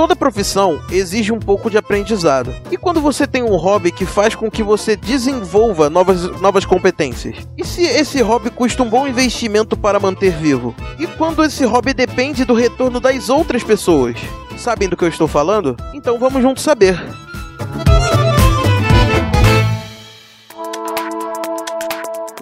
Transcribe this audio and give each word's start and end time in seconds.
toda 0.00 0.16
profissão 0.16 0.80
exige 0.90 1.30
um 1.30 1.38
pouco 1.38 1.68
de 1.68 1.76
aprendizado. 1.76 2.54
E 2.70 2.76
quando 2.78 3.02
você 3.02 3.26
tem 3.26 3.42
um 3.42 3.54
hobby 3.56 3.92
que 3.92 4.06
faz 4.06 4.34
com 4.34 4.50
que 4.50 4.62
você 4.62 4.96
desenvolva 4.96 5.90
novas, 5.90 6.40
novas 6.40 6.64
competências? 6.64 7.36
E 7.54 7.62
se 7.66 7.82
esse 7.82 8.22
hobby 8.22 8.48
custa 8.48 8.82
um 8.82 8.88
bom 8.88 9.06
investimento 9.06 9.76
para 9.76 10.00
manter 10.00 10.32
vivo? 10.32 10.74
E 10.98 11.06
quando 11.06 11.44
esse 11.44 11.66
hobby 11.66 11.92
depende 11.92 12.46
do 12.46 12.54
retorno 12.54 12.98
das 12.98 13.28
outras 13.28 13.62
pessoas? 13.62 14.16
Sabem 14.56 14.88
do 14.88 14.96
que 14.96 15.04
eu 15.04 15.08
estou 15.08 15.28
falando? 15.28 15.76
Então 15.92 16.18
vamos 16.18 16.40
juntos 16.40 16.62
saber. 16.62 16.98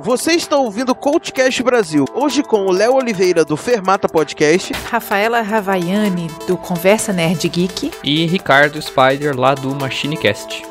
Você 0.01 0.33
está 0.33 0.57
ouvindo 0.57 0.91
o 0.91 0.95
Coachcast 0.95 1.61
Brasil, 1.61 2.05
hoje 2.15 2.41
com 2.43 2.67
o 2.67 2.71
Léo 2.71 2.95
Oliveira 2.95 3.45
do 3.45 3.57
Fermata 3.57 4.09
Podcast, 4.09 4.73
Rafaela 4.89 5.41
Ravaiani 5.41 6.29
do 6.47 6.57
Conversa 6.57 7.13
Nerd 7.13 7.49
Geek. 7.49 7.91
E 8.05 8.25
Ricardo 8.27 8.81
Spider 8.81 9.37
lá 9.37 9.55
do 9.55 9.75
MachineCast. 9.75 10.63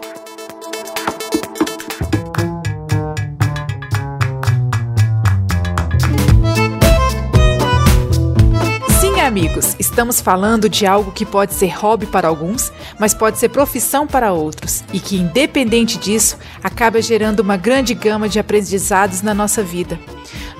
Estamos 9.97 10.21
falando 10.21 10.69
de 10.69 10.85
algo 10.85 11.11
que 11.11 11.25
pode 11.25 11.55
ser 11.55 11.75
hobby 11.75 12.05
para 12.05 12.27
alguns, 12.27 12.71
mas 12.99 13.15
pode 13.15 13.39
ser 13.39 13.49
profissão 13.49 14.05
para 14.05 14.31
outros, 14.31 14.83
e 14.93 14.99
que, 14.99 15.17
independente 15.17 15.97
disso, 15.97 16.37
acaba 16.63 17.01
gerando 17.01 17.39
uma 17.39 17.57
grande 17.57 17.95
gama 17.95 18.29
de 18.29 18.37
aprendizados 18.37 19.23
na 19.23 19.33
nossa 19.33 19.63
vida, 19.63 19.99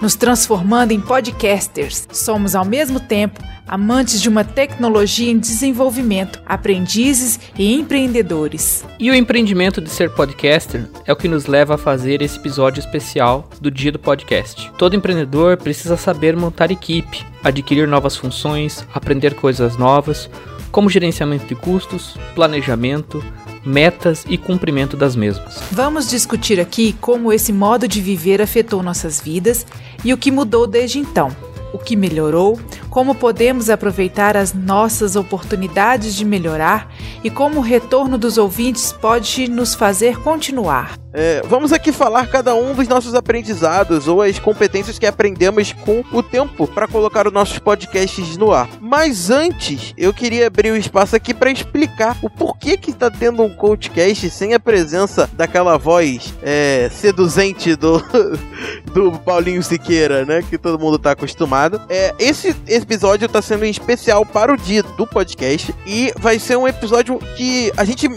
nos 0.02 0.16
transformando 0.16 0.91
em 0.91 0.99
podcasters. 0.99 2.08
Somos, 2.12 2.55
ao 2.55 2.66
mesmo 2.66 2.99
tempo, 2.99 3.41
amantes 3.67 4.21
de 4.21 4.30
uma 4.30 4.44
tecnologia 4.44 5.30
em 5.30 5.38
desenvolvimento, 5.38 6.39
aprendizes 6.45 7.39
e 7.58 7.73
empreendedores. 7.73 8.86
E 8.97 9.11
o 9.11 9.16
empreendimento 9.16 9.81
de 9.81 9.89
ser 9.89 10.09
podcaster 10.11 10.88
é 11.05 11.11
o 11.11 11.16
que 11.16 11.27
nos 11.27 11.45
leva 11.45 11.75
a 11.75 11.77
fazer 11.77 12.22
esse 12.22 12.38
episódio 12.38 12.80
especial 12.80 13.50
do 13.59 13.69
Dia 13.69 13.92
do 13.92 14.00
Podcast. 14.00 14.72
Todo 14.77 14.95
empreendedor 14.95 15.58
precisa 15.58 15.97
saber 15.97 16.36
montar 16.36 16.72
equipe, 16.72 17.25
adquirir 17.44 17.88
novas 17.88 18.16
funções, 18.16 18.86
aprender 18.94 19.36
coisas 19.36 19.77
novas, 19.77 20.30
como 20.72 20.89
gerenciamento 20.89 21.45
de 21.45 21.55
custos, 21.55 22.17
planejamento, 22.36 23.23
metas 23.68 24.26
e 24.28 24.38
cumprimento 24.38 24.96
das 24.96 25.16
mesmas. 25.16 25.62
Vamos 25.72 26.10
discutir 26.10 26.60
aqui 26.60 26.94
como 27.02 27.34
esse 27.34 27.52
modo 27.52 27.88
de 27.88 28.02
viver 28.02 28.42
afetou 28.42 28.82
nossas 28.82 29.20
vidas 29.20 29.66
e 30.04 30.14
o 30.14 30.18
que 30.18 30.32
mudou 30.32 30.66
desde 30.66 31.00
então 31.00 31.30
o 31.73 31.78
que 31.78 31.95
melhorou, 31.95 32.60
como 32.90 33.14
podemos 33.14 33.70
aproveitar 33.70 34.38
as 34.38 34.54
nossas 34.54 35.16
oportunidades 35.16 36.16
de 36.16 36.26
melhorar 36.26 36.92
e 37.23 37.30
como 37.30 37.60
o 37.60 37.64
retorno 37.64 38.18
dos 38.18 38.38
ouvintes 38.38 38.92
pode 38.92 39.48
nos 39.48 39.76
fazer 39.76 40.18
continuar. 40.22 40.98
É, 41.20 41.42
vamos 41.46 41.73
aqui 41.73 41.92
falar 41.92 42.28
cada 42.28 42.54
um 42.54 42.76
dos 42.76 42.88
nossos 42.88 43.16
aprendizados 43.16 44.08
ou 44.08 44.22
as 44.22 44.38
competências 44.38 45.00
que 45.00 45.06
aprendemos 45.08 45.73
com 45.73 46.04
o 46.12 46.22
tempo 46.22 46.68
para 46.68 46.88
colocar 46.88 47.26
os 47.26 47.34
nossos 47.34 47.58
podcasts 47.58 48.38
no 48.38 48.52
ar. 48.52 48.70
Mas 48.80 49.32
antes, 49.32 49.95
eu 49.98 50.14
queria 50.14 50.45
abrir 50.45 50.70
o 50.70 50.76
um 50.76 50.78
espaço 50.78 51.16
aqui 51.16 51.34
para 51.34 51.50
explicar 51.50 52.16
o 52.22 52.30
porquê 52.30 52.78
que 52.78 52.92
está 52.92 53.10
tendo 53.10 53.42
um 53.42 53.50
coachcast 53.50 54.30
sem 54.30 54.54
a 54.54 54.60
presença 54.60 55.28
daquela 55.34 55.76
voz 55.76 56.36
é, 56.44 56.88
seduzente 56.94 57.76
do, 57.76 57.98
do 58.94 59.18
Paulinho 59.18 59.64
Siqueira, 59.64 60.23
né? 60.23 60.44
Que 60.48 60.56
todo 60.56 60.78
mundo 60.78 60.98
está 60.98 61.14
acostumado. 61.14 61.82
É, 61.90 62.14
esse 62.20 62.56
episódio 62.68 63.26
está 63.26 63.42
sendo 63.42 63.66
em 63.66 63.72
especial 63.72 64.23
para 64.23 64.54
o 64.54 64.58
dia 64.58 64.84
do 64.84 65.08
podcast 65.08 65.73
e 65.84 66.14
vai 66.20 66.38
ser 66.38 66.58
um 66.58 66.68
episódio 66.68 67.18
que 67.36 67.73
a 67.76 67.84
gente 67.84 68.08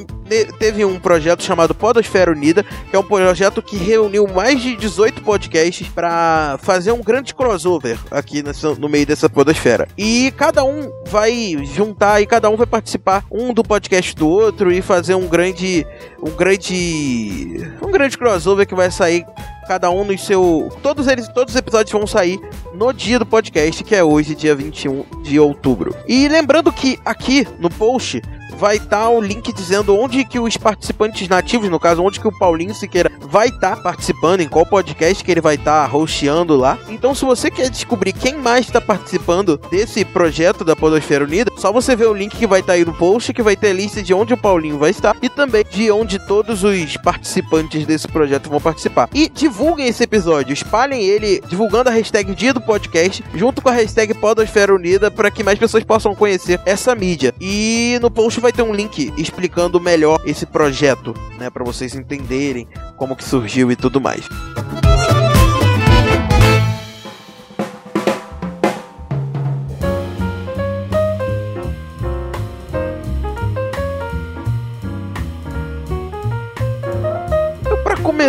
teve 0.59 0.85
um 0.85 0.99
projeto 0.99 1.43
chamado 1.43 1.75
Podosfera 1.75 2.31
Unida, 2.31 2.65
que 2.89 2.97
é 2.97 2.99
um 2.99 3.03
projeto 3.03 3.63
que 3.63 3.77
reuniu 3.77 4.27
mais 4.27 4.61
de 4.61 4.77
18 4.77 5.23
podcasts 5.23 5.89
para 5.89 6.59
fazer 6.63 6.93
um 6.93 7.03
grande 7.03 7.35
crossover 7.35 7.99
aqui 8.11 8.43
nessa, 8.43 8.75
no 8.75 8.89
meio 8.89 9.07
dessa 9.07 9.29
podosfera. 9.29 9.89
E 9.99 10.33
cada 10.37 10.65
um 10.65 10.91
vai 11.07 11.57
juntar 11.75 12.21
e 12.21 12.27
cada 12.27 12.49
um 12.49 12.57
vai 12.57 12.67
participar 12.67 13.25
um 13.31 13.53
do 13.53 13.63
podcast 13.63 14.15
do 14.15 14.29
outro 14.29 14.73
e 14.73 14.81
fazer 14.81 15.15
um 15.15 15.27
grande 15.27 15.87
um 16.23 16.31
grande 16.31 17.69
um 17.83 17.91
grande 17.91 18.17
crossover 18.17 18.67
que 18.67 18.75
vai 18.75 18.91
sair 18.91 19.25
cada 19.67 19.91
um 19.91 20.05
no 20.05 20.17
seu 20.19 20.69
todos 20.83 21.07
eles 21.07 21.29
todos 21.29 21.55
os 21.55 21.59
episódios 21.59 21.93
vão 21.93 22.07
sair 22.07 22.41
no 22.81 22.93
dia 22.93 23.19
do 23.19 23.27
podcast, 23.27 23.85
que 23.85 23.95
é 23.95 24.03
hoje, 24.03 24.35
dia 24.35 24.55
21 24.55 25.05
de 25.23 25.39
outubro. 25.39 25.95
E 26.09 26.27
lembrando 26.29 26.73
que 26.73 26.99
aqui 27.05 27.47
no 27.59 27.69
post 27.69 28.23
vai 28.61 28.77
estar 28.77 29.05
tá 29.05 29.09
um 29.09 29.23
link 29.23 29.55
dizendo 29.55 29.97
onde 29.97 30.23
que 30.23 30.39
os 30.39 30.55
participantes 30.59 31.27
nativos, 31.27 31.71
no 31.71 31.81
caso, 31.81 32.03
onde 32.03 32.21
que 32.21 32.29
o 32.29 32.39
Paulinho 32.39 32.75
Siqueira 32.75 33.11
vai 33.19 33.49
estar 33.49 33.77
tá 33.77 33.83
participando, 33.83 34.41
em 34.41 34.49
qual 34.49 34.67
podcast 34.67 35.25
que 35.25 35.31
ele 35.31 35.41
vai 35.41 35.55
estar 35.55 35.89
tá 35.89 35.97
hosteando 35.97 36.57
lá. 36.57 36.79
Então, 36.89 37.15
se 37.15 37.25
você 37.25 37.51
quer 37.51 37.71
descobrir 37.71 38.13
quem 38.13 38.37
mais 38.37 38.67
está 38.67 38.79
participando 38.79 39.57
desse 39.71 40.05
projeto 40.05 40.63
da 40.63 40.77
Podosfera 40.77 41.25
Unida, 41.25 41.51
só 41.57 41.73
você 41.73 41.97
ver 41.97 42.07
o 42.07 42.13
link 42.13 42.37
que 42.37 42.47
vai 42.47 42.61
estar 42.61 42.75
tá 42.75 42.77
aí 42.77 42.85
no 42.85 42.93
post, 42.93 43.33
que 43.33 43.43
vai 43.43 43.57
ter 43.57 43.69
a 43.69 43.73
lista 43.73 44.03
de 44.03 44.13
onde 44.13 44.35
o 44.35 44.37
Paulinho 44.37 44.79
vai 44.79 44.91
estar 44.91 45.17
e 45.23 45.31
também 45.31 45.65
de 45.71 45.91
onde 45.91 46.19
todos 46.19 46.63
os 46.63 46.97
participantes 46.99 47.87
desse 47.87 48.09
projeto 48.09 48.51
vão 48.51 48.61
participar. 48.61 49.09
E 49.15 49.31
divulguem 49.31 49.89
esse 49.89 50.05
episódio, 50.05 50.53
espalhem 50.53 51.03
ele 51.03 51.41
divulgando 51.49 51.89
a 51.89 51.93
hashtag 51.93 52.35
Dia 52.35 52.53
do 52.53 52.61
Podcast, 52.61 53.25
junto 53.35 53.63
com 53.63 53.71
a 53.71 53.73
hashtag 53.73 54.13
Podosfera 54.13 54.75
Unida, 54.75 55.11
para 55.11 55.31
que 55.31 55.43
mais 55.43 55.59
pessoas 55.59 55.83
possam 55.83 56.15
conhecer 56.15 56.61
essa 56.67 56.95
mídia. 56.95 57.35
E 57.41 57.99
no 58.03 58.11
post 58.11 58.39
vai 58.41 58.50
vai 58.51 58.53
ter 58.53 58.63
um 58.63 58.75
link 58.75 59.13
explicando 59.17 59.81
melhor 59.81 60.21
esse 60.25 60.45
projeto, 60.45 61.15
né, 61.39 61.49
para 61.49 61.65
vocês 61.65 61.95
entenderem 61.95 62.67
como 62.97 63.15
que 63.15 63.23
surgiu 63.23 63.71
e 63.71 63.77
tudo 63.77 64.01
mais. 64.01 64.29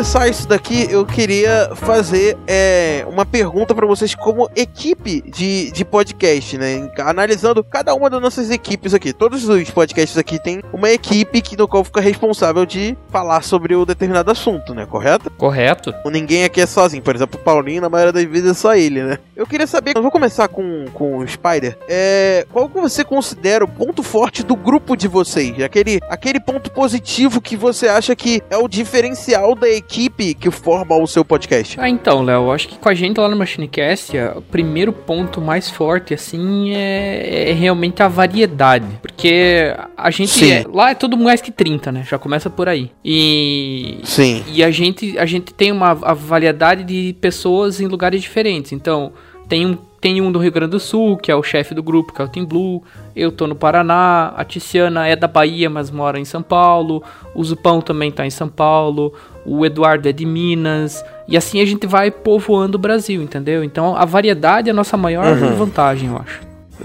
Começar 0.01 0.28
isso 0.28 0.47
daqui, 0.47 0.88
eu 0.89 1.06
queria 1.06 1.73
fazer 1.75 2.35
é, 2.47 3.06
uma 3.07 3.23
pergunta 3.23 3.75
para 3.75 3.85
vocês 3.85 4.16
como 4.16 4.50
equipe 4.56 5.22
de, 5.29 5.69
de 5.69 5.85
podcast, 5.85 6.57
né? 6.57 6.91
Analisando 6.97 7.63
cada 7.63 7.94
uma 7.94 8.09
das 8.09 8.19
nossas 8.19 8.50
equipes 8.50 8.95
aqui. 8.95 9.13
Todos 9.13 9.47
os 9.47 9.69
podcasts 9.69 10.17
aqui 10.17 10.41
tem 10.41 10.63
uma 10.73 10.89
equipe 10.89 11.39
que 11.39 11.56
no 11.56 11.67
qual 11.67 11.84
fica 11.84 12.01
responsável 12.01 12.66
de 12.66 12.97
falar 13.12 13.44
sobre 13.44 13.75
o 13.75 13.85
determinado 13.85 14.31
assunto, 14.31 14.73
né? 14.73 14.88
Correto? 14.88 15.29
Correto. 15.38 15.94
Ninguém 16.06 16.45
aqui 16.45 16.62
é 16.62 16.66
sozinho. 16.66 17.03
Por 17.03 17.16
exemplo, 17.16 17.39
o 17.39 17.44
Paulinho, 17.44 17.83
na 17.83 17.89
maioria 17.89 18.12
das 18.12 18.25
vezes 18.25 18.50
é 18.50 18.53
só 18.56 18.75
ele, 18.75 19.03
né? 19.03 19.19
Eu 19.35 19.45
queria 19.45 19.68
saber, 19.68 19.95
eu 19.95 20.01
vou 20.01 20.09
começar 20.09 20.47
com, 20.47 20.85
com 20.95 21.19
o 21.19 21.28
Spider. 21.28 21.78
É, 21.88 22.47
qual 22.51 22.68
que 22.68 22.81
você 22.81 23.03
considera 23.03 23.63
o 23.63 23.68
ponto 23.68 24.01
forte 24.01 24.41
do 24.41 24.56
grupo 24.56 24.97
de 24.97 25.07
vocês? 25.07 25.62
Aquele, 25.62 26.00
aquele 26.09 26.39
ponto 26.39 26.72
positivo 26.72 27.39
que 27.39 27.56
você 27.56 27.88
acha 27.88 28.16
que 28.16 28.41
é 28.50 28.57
o 28.57 28.68
diferencial 28.68 29.53
da 29.53 29.69
equipe 29.69 29.91
equipe 29.91 30.34
que 30.34 30.50
forma 30.50 30.96
o 30.96 31.06
seu 31.06 31.25
podcast? 31.25 31.78
Ah, 31.79 31.90
então, 31.90 32.24
Léo, 32.24 32.50
acho 32.52 32.69
que 32.69 32.78
com 32.78 32.88
a 32.88 32.94
gente 32.94 33.19
lá 33.19 33.28
no 33.28 33.35
MachineCast, 33.35 34.18
o 34.38 34.41
primeiro 34.41 34.94
ponto 34.94 35.41
mais 35.41 35.69
forte, 35.69 36.13
assim, 36.13 36.74
é, 36.74 37.50
é 37.50 37.53
realmente 37.53 38.01
a 38.01 38.07
variedade. 38.07 38.88
Porque 39.01 39.75
a 39.97 40.09
gente. 40.09 40.50
É, 40.50 40.66
lá 40.72 40.91
é 40.91 40.96
tudo 40.96 41.18
mais 41.18 41.41
que 41.41 41.51
30, 41.51 41.91
né? 41.91 42.06
Já 42.09 42.18
começa 42.18 42.50
por 42.50 42.69
aí. 42.69 42.90
E. 43.03 44.00
Sim. 44.03 44.44
E 44.47 44.63
a 44.63 44.72
gente, 44.72 45.18
a 45.19 45.25
gente 45.25 45.53
tem 45.53 45.72
uma 45.72 45.94
variedade 45.94 46.84
de 46.84 47.16
pessoas 47.19 47.81
em 47.81 47.88
lugares 47.88 48.22
diferentes. 48.22 48.72
Então, 48.72 49.12
tem 49.50 49.66
um 49.66 49.78
tem 50.01 50.19
um 50.19 50.31
do 50.31 50.39
Rio 50.39 50.51
Grande 50.51 50.71
do 50.71 50.80
Sul, 50.80 51.16
que 51.16 51.31
é 51.31 51.36
o 51.36 51.44
chefe 51.44 51.75
do 51.75 51.83
grupo, 51.83 52.12
que 52.12 52.19
é 52.19 52.25
o 52.25 52.27
Team 52.27 52.44
Blue. 52.44 52.81
Eu 53.16 53.31
tô 53.31 53.45
no 53.45 53.56
Paraná. 53.56 54.33
A 54.36 54.44
Tiziana 54.44 55.07
é 55.07 55.16
da 55.16 55.27
Bahia, 55.27 55.69
mas 55.69 55.92
mora 55.92 56.19
em 56.19 56.25
São 56.25 56.42
Paulo. 56.42 57.04
O 57.36 57.44
Zupão 57.44 57.80
também 57.81 58.12
tá 58.12 58.25
em 58.25 58.31
São 58.31 58.50
Paulo. 58.50 59.13
O 59.46 59.66
Eduardo 59.66 60.08
é 60.08 60.12
de 60.12 60.26
Minas. 60.26 61.04
E 61.28 61.36
assim 61.36 61.62
a 61.62 61.66
gente 61.66 61.88
vai 61.88 62.12
povoando 62.12 62.78
o 62.78 62.82
Brasil, 62.82 63.22
entendeu? 63.22 63.64
Então 63.64 63.96
a 63.96 64.06
variedade 64.06 64.70
é 64.70 64.72
a 64.72 64.76
nossa 64.76 64.98
maior 64.98 65.26
uhum. 65.26 65.56
vantagem, 65.56 66.10
eu 66.10 66.18
acho. 66.18 66.42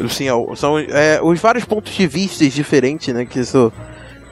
Sim, 0.09 0.27
são 0.57 0.79
é, 0.79 1.21
os 1.23 1.41
vários 1.41 1.65
pontos 1.65 1.95
de 1.95 2.07
vista 2.07 2.47
diferentes, 2.49 3.15
né? 3.15 3.25
Que 3.25 3.41
isso 3.41 3.73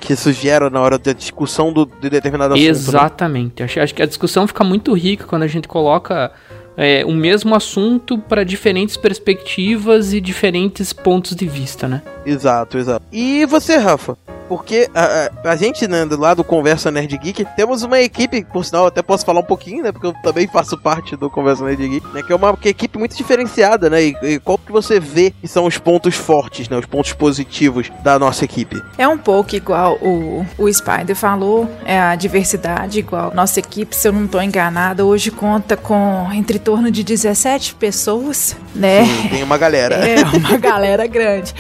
que 0.00 0.12
isso 0.12 0.30
gera 0.32 0.68
na 0.68 0.80
hora 0.80 0.98
da 0.98 1.14
discussão 1.14 1.72
do, 1.72 1.86
de 1.86 2.10
determinado 2.10 2.52
assunto. 2.52 2.64
Né? 2.64 2.70
Exatamente. 2.70 3.60
Né? 3.60 3.64
Acho, 3.64 3.80
acho 3.80 3.94
que 3.94 4.02
a 4.02 4.06
discussão 4.06 4.46
fica 4.46 4.62
muito 4.62 4.92
rica 4.92 5.24
quando 5.24 5.44
a 5.44 5.46
gente 5.46 5.66
coloca 5.66 6.30
é, 6.76 7.04
o 7.06 7.12
mesmo 7.12 7.54
assunto 7.54 8.18
para 8.18 8.44
diferentes 8.44 8.96
perspectivas 8.96 10.12
e 10.12 10.20
diferentes 10.20 10.92
pontos 10.92 11.34
de 11.34 11.46
vista, 11.46 11.88
né? 11.88 12.02
Exato, 12.26 12.76
exato. 12.76 13.06
E 13.10 13.46
você, 13.46 13.76
Rafa? 13.76 14.16
Porque 14.48 14.88
a, 14.94 15.30
a, 15.44 15.56
gente, 15.56 15.86
né, 15.86 16.04
do 16.04 16.18
lado 16.18 16.38
do 16.38 16.44
Conversa 16.44 16.90
Nerd 16.90 17.16
Geek, 17.16 17.44
temos 17.56 17.82
uma 17.82 18.00
equipe, 18.00 18.44
por 18.44 18.64
sinal, 18.64 18.86
até 18.86 19.02
posso 19.02 19.24
falar 19.24 19.40
um 19.40 19.44
pouquinho, 19.44 19.82
né, 19.82 19.92
porque 19.92 20.06
eu 20.06 20.14
também 20.22 20.46
faço 20.46 20.76
parte 20.78 21.16
do 21.16 21.30
Conversa 21.30 21.64
Nerd 21.64 21.88
Geek, 21.88 22.06
né, 22.12 22.22
que 22.22 22.32
é 22.32 22.36
uma 22.36 22.56
equipe 22.64 22.98
muito 22.98 23.16
diferenciada, 23.16 23.88
né, 23.88 24.02
e, 24.02 24.16
e 24.22 24.40
qual 24.40 24.58
que 24.58 24.72
você 24.72 24.98
vê 24.98 25.32
que 25.40 25.48
são 25.48 25.66
os 25.66 25.78
pontos 25.78 26.14
fortes, 26.14 26.68
né, 26.68 26.76
os 26.76 26.86
pontos 26.86 27.12
positivos 27.12 27.90
da 28.02 28.18
nossa 28.18 28.44
equipe? 28.44 28.82
É 28.98 29.06
um 29.06 29.18
pouco 29.18 29.54
igual 29.54 29.94
o, 30.00 30.44
o 30.58 30.72
Spider 30.72 31.14
falou, 31.14 31.70
é 31.84 31.98
a 31.98 32.14
diversidade 32.14 32.98
igual. 32.98 33.32
Nossa 33.34 33.60
equipe, 33.60 33.94
se 33.94 34.08
eu 34.08 34.12
não 34.12 34.24
estou 34.24 34.42
enganada, 34.42 35.04
hoje 35.04 35.30
conta 35.30 35.76
com 35.76 36.28
entre 36.32 36.58
torno 36.58 36.90
de 36.90 37.02
17 37.04 37.74
pessoas, 37.74 38.56
né? 38.74 39.04
Sim, 39.04 39.28
tem 39.28 39.42
uma 39.42 39.58
galera. 39.58 39.94
É, 40.04 40.22
uma 40.22 40.58
galera 40.58 41.06
grande. 41.06 41.54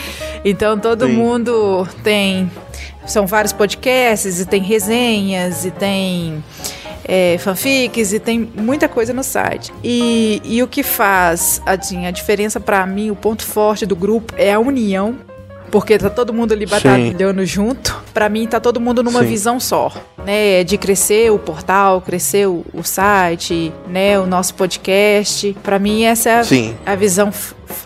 Então 0.44 0.78
todo 0.78 1.06
Sim. 1.06 1.12
mundo 1.12 1.88
tem. 2.02 2.50
São 3.06 3.26
vários 3.26 3.52
podcasts, 3.52 4.40
e 4.40 4.46
tem 4.46 4.62
resenhas, 4.62 5.64
e 5.64 5.70
tem 5.70 6.42
é, 7.04 7.36
fanfics 7.38 8.12
e 8.12 8.18
tem 8.18 8.50
muita 8.56 8.88
coisa 8.88 9.12
no 9.12 9.22
site. 9.22 9.72
E, 9.82 10.40
e 10.44 10.62
o 10.62 10.66
que 10.66 10.82
faz 10.82 11.60
assim, 11.66 12.06
a 12.06 12.10
diferença 12.10 12.58
para 12.58 12.84
mim, 12.86 13.10
o 13.10 13.16
ponto 13.16 13.44
forte 13.44 13.84
do 13.86 13.94
grupo 13.94 14.34
é 14.36 14.52
a 14.52 14.58
união. 14.58 15.16
Porque 15.70 15.98
tá 15.98 16.08
todo 16.08 16.32
mundo 16.32 16.52
ali 16.52 16.66
batalhando 16.66 17.44
junto. 17.44 18.00
Para 18.12 18.28
mim, 18.28 18.46
tá 18.46 18.60
todo 18.60 18.80
mundo 18.80 19.02
numa 19.02 19.22
Sim. 19.22 19.26
visão 19.26 19.58
só, 19.58 19.92
né? 20.24 20.62
De 20.62 20.78
crescer 20.78 21.32
o 21.32 21.38
portal, 21.38 22.00
crescer 22.00 22.46
o, 22.46 22.64
o 22.72 22.84
site, 22.84 23.72
né? 23.88 24.16
O 24.20 24.24
nosso 24.24 24.54
podcast. 24.54 25.56
Para 25.64 25.80
mim, 25.80 26.04
essa 26.04 26.30
é 26.30 26.34
a, 26.86 26.92
a 26.92 26.94
visão 26.94 27.32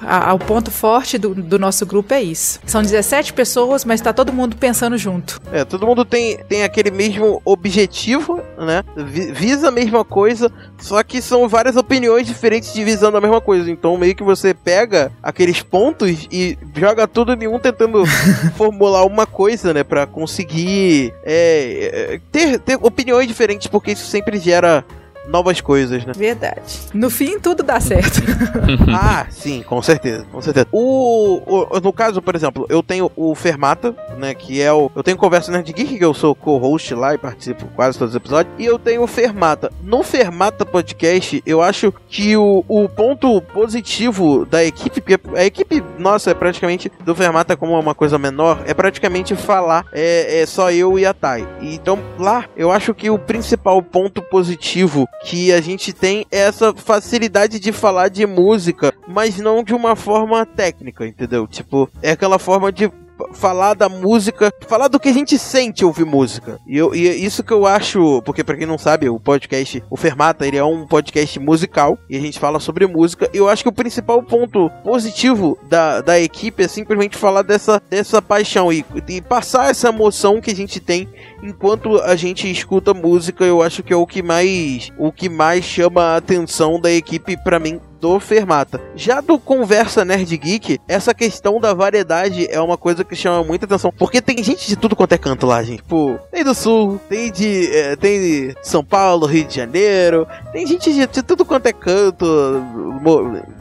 a, 0.02 0.32
o 0.34 0.38
ponto 0.38 0.70
forte 0.70 1.18
do, 1.18 1.34
do, 1.34 1.58
nosso 1.58 1.84
grupo 1.86 2.14
é 2.14 2.22
isso. 2.22 2.60
São 2.66 2.82
17 2.82 3.32
pessoas, 3.32 3.84
mas 3.84 4.00
tá 4.00 4.12
todo 4.12 4.32
mundo 4.32 4.56
pensando 4.56 4.96
junto. 4.96 5.40
É, 5.52 5.64
todo 5.64 5.86
mundo 5.86 6.04
tem, 6.04 6.38
tem 6.48 6.62
aquele 6.62 6.90
mesmo 6.90 7.40
objetivo, 7.44 8.40
né? 8.58 8.82
Visa 8.96 9.68
a 9.68 9.70
mesma 9.70 10.04
coisa, 10.04 10.50
só 10.78 11.02
que 11.02 11.20
são 11.20 11.48
várias 11.48 11.76
opiniões 11.76 12.26
diferentes 12.26 12.72
de 12.72 12.84
visando 12.84 13.16
a 13.16 13.20
mesma 13.20 13.40
coisa. 13.40 13.70
Então 13.70 13.96
meio 13.96 14.14
que 14.14 14.22
você 14.22 14.54
pega 14.54 15.12
aqueles 15.22 15.62
pontos 15.62 16.28
e 16.30 16.58
joga 16.74 17.06
tudo 17.06 17.32
em 17.32 17.46
um 17.48 17.58
tentando 17.58 18.04
formular 18.56 19.04
uma 19.04 19.26
coisa, 19.26 19.74
né? 19.74 19.84
Pra 19.84 20.06
conseguir 20.06 21.12
é, 21.24 22.14
é, 22.14 22.20
ter, 22.30 22.58
ter 22.60 22.78
opiniões 22.80 23.26
diferentes, 23.26 23.66
porque 23.66 23.92
isso 23.92 24.06
sempre 24.06 24.38
gera 24.38 24.84
novas 25.28 25.60
coisas, 25.60 26.04
né? 26.04 26.12
Verdade. 26.16 26.60
No 26.94 27.10
fim, 27.10 27.38
tudo 27.38 27.62
dá 27.62 27.78
certo. 27.80 28.20
ah, 28.92 29.26
sim, 29.30 29.62
com 29.62 29.80
certeza, 29.82 30.26
com 30.32 30.40
certeza. 30.40 30.66
O, 30.72 31.42
o, 31.46 31.80
no 31.80 31.92
caso, 31.92 32.20
por 32.22 32.34
exemplo, 32.34 32.66
eu 32.68 32.82
tenho 32.82 33.10
o 33.14 33.34
Fermata, 33.34 33.94
né, 34.16 34.34
que 34.34 34.60
é 34.60 34.72
o... 34.72 34.90
Eu 34.96 35.02
tenho 35.02 35.16
Conversa 35.16 35.52
Nerd 35.52 35.72
Geek, 35.72 35.98
que 35.98 36.04
eu 36.04 36.14
sou 36.14 36.34
co-host 36.34 36.94
lá 36.94 37.14
e 37.14 37.18
participo 37.18 37.66
quase 37.76 37.98
todos 37.98 38.14
os 38.14 38.16
episódios, 38.16 38.54
e 38.58 38.64
eu 38.64 38.78
tenho 38.78 39.02
o 39.02 39.06
Fermata. 39.06 39.70
No 39.82 40.02
Fermata 40.02 40.64
Podcast, 40.64 41.42
eu 41.44 41.62
acho 41.62 41.92
que 42.08 42.36
o, 42.36 42.64
o 42.66 42.88
ponto 42.88 43.40
positivo 43.42 44.46
da 44.46 44.64
equipe, 44.64 45.00
porque 45.00 45.20
a 45.36 45.44
equipe 45.44 45.82
nossa 45.98 46.30
é 46.30 46.34
praticamente, 46.34 46.90
do 47.04 47.14
Fermata 47.14 47.56
como 47.56 47.78
uma 47.78 47.94
coisa 47.94 48.18
menor, 48.18 48.62
é 48.66 48.72
praticamente 48.72 49.36
falar, 49.36 49.84
é, 49.92 50.40
é 50.40 50.46
só 50.46 50.70
eu 50.72 50.98
e 50.98 51.04
a 51.04 51.12
Thay. 51.12 51.46
Então, 51.60 51.98
lá, 52.18 52.46
eu 52.56 52.72
acho 52.72 52.94
que 52.94 53.10
o 53.10 53.18
principal 53.18 53.82
ponto 53.82 54.22
positivo 54.22 55.06
que 55.24 55.52
a 55.52 55.60
gente 55.60 55.92
tem 55.92 56.26
essa 56.30 56.74
facilidade 56.74 57.58
de 57.58 57.72
falar 57.72 58.08
de 58.08 58.26
música, 58.26 58.92
mas 59.06 59.38
não 59.38 59.62
de 59.62 59.74
uma 59.74 59.96
forma 59.96 60.44
técnica, 60.46 61.06
entendeu? 61.06 61.46
Tipo, 61.46 61.88
é 62.02 62.12
aquela 62.12 62.38
forma 62.38 62.70
de 62.70 62.90
falar 63.32 63.74
da 63.74 63.88
música, 63.88 64.52
falar 64.66 64.88
do 64.88 65.00
que 65.00 65.08
a 65.08 65.12
gente 65.12 65.38
sente 65.38 65.84
ouvir 65.84 66.04
música. 66.04 66.58
E, 66.66 66.76
eu, 66.76 66.94
e 66.94 67.08
é 67.08 67.14
isso 67.14 67.42
que 67.42 67.52
eu 67.52 67.66
acho, 67.66 68.22
porque 68.22 68.44
para 68.44 68.56
quem 68.56 68.66
não 68.66 68.78
sabe, 68.78 69.08
o 69.08 69.18
podcast, 69.18 69.82
o 69.90 69.96
Fermata, 69.96 70.46
ele 70.46 70.56
é 70.56 70.64
um 70.64 70.86
podcast 70.86 71.38
musical 71.40 71.98
e 72.08 72.16
a 72.16 72.20
gente 72.20 72.38
fala 72.38 72.60
sobre 72.60 72.86
música. 72.86 73.28
E 73.32 73.38
eu 73.38 73.48
acho 73.48 73.62
que 73.62 73.68
o 73.68 73.72
principal 73.72 74.22
ponto 74.22 74.70
positivo 74.84 75.58
da, 75.68 76.00
da 76.00 76.20
equipe 76.20 76.62
é 76.62 76.68
simplesmente 76.68 77.16
falar 77.16 77.42
dessa, 77.42 77.82
dessa 77.90 78.22
paixão 78.22 78.72
e, 78.72 78.84
e 79.08 79.20
passar 79.20 79.70
essa 79.70 79.88
emoção 79.88 80.40
que 80.40 80.50
a 80.50 80.56
gente 80.56 80.80
tem 80.80 81.08
enquanto 81.42 81.98
a 81.98 82.16
gente 82.16 82.50
escuta 82.50 82.94
música. 82.94 83.44
Eu 83.44 83.62
acho 83.62 83.82
que 83.82 83.92
é 83.92 83.96
o 83.96 84.06
que 84.06 84.22
mais, 84.22 84.92
o 84.98 85.12
que 85.12 85.28
mais 85.28 85.64
chama 85.64 86.02
a 86.02 86.16
atenção 86.16 86.80
da 86.80 86.90
equipe 86.90 87.36
para 87.36 87.58
mim 87.58 87.80
do 88.00 88.18
Fermata. 88.20 88.80
Já 88.94 89.20
do 89.20 89.38
Conversa 89.38 90.04
Nerd 90.04 90.36
Geek, 90.36 90.80
essa 90.86 91.12
questão 91.12 91.60
da 91.60 91.74
variedade 91.74 92.46
é 92.50 92.60
uma 92.60 92.76
coisa 92.76 93.04
que 93.04 93.16
chama 93.16 93.42
muita 93.44 93.66
atenção. 93.66 93.92
Porque 93.96 94.20
tem 94.20 94.42
gente 94.42 94.66
de 94.66 94.76
tudo 94.76 94.96
quanto 94.96 95.12
é 95.12 95.18
canto 95.18 95.46
lá, 95.46 95.62
gente. 95.62 95.78
Tipo, 95.78 96.18
tem 96.30 96.44
do 96.44 96.54
Sul, 96.54 97.00
tem 97.08 97.30
de, 97.30 97.70
é, 97.74 97.96
tem 97.96 98.20
de 98.20 98.56
São 98.62 98.84
Paulo, 98.84 99.26
Rio 99.26 99.44
de 99.44 99.56
Janeiro. 99.56 100.26
Tem 100.52 100.66
gente 100.66 100.92
de, 100.92 101.06
de 101.06 101.22
tudo 101.22 101.44
quanto 101.44 101.66
é 101.66 101.72
canto, 101.72 102.26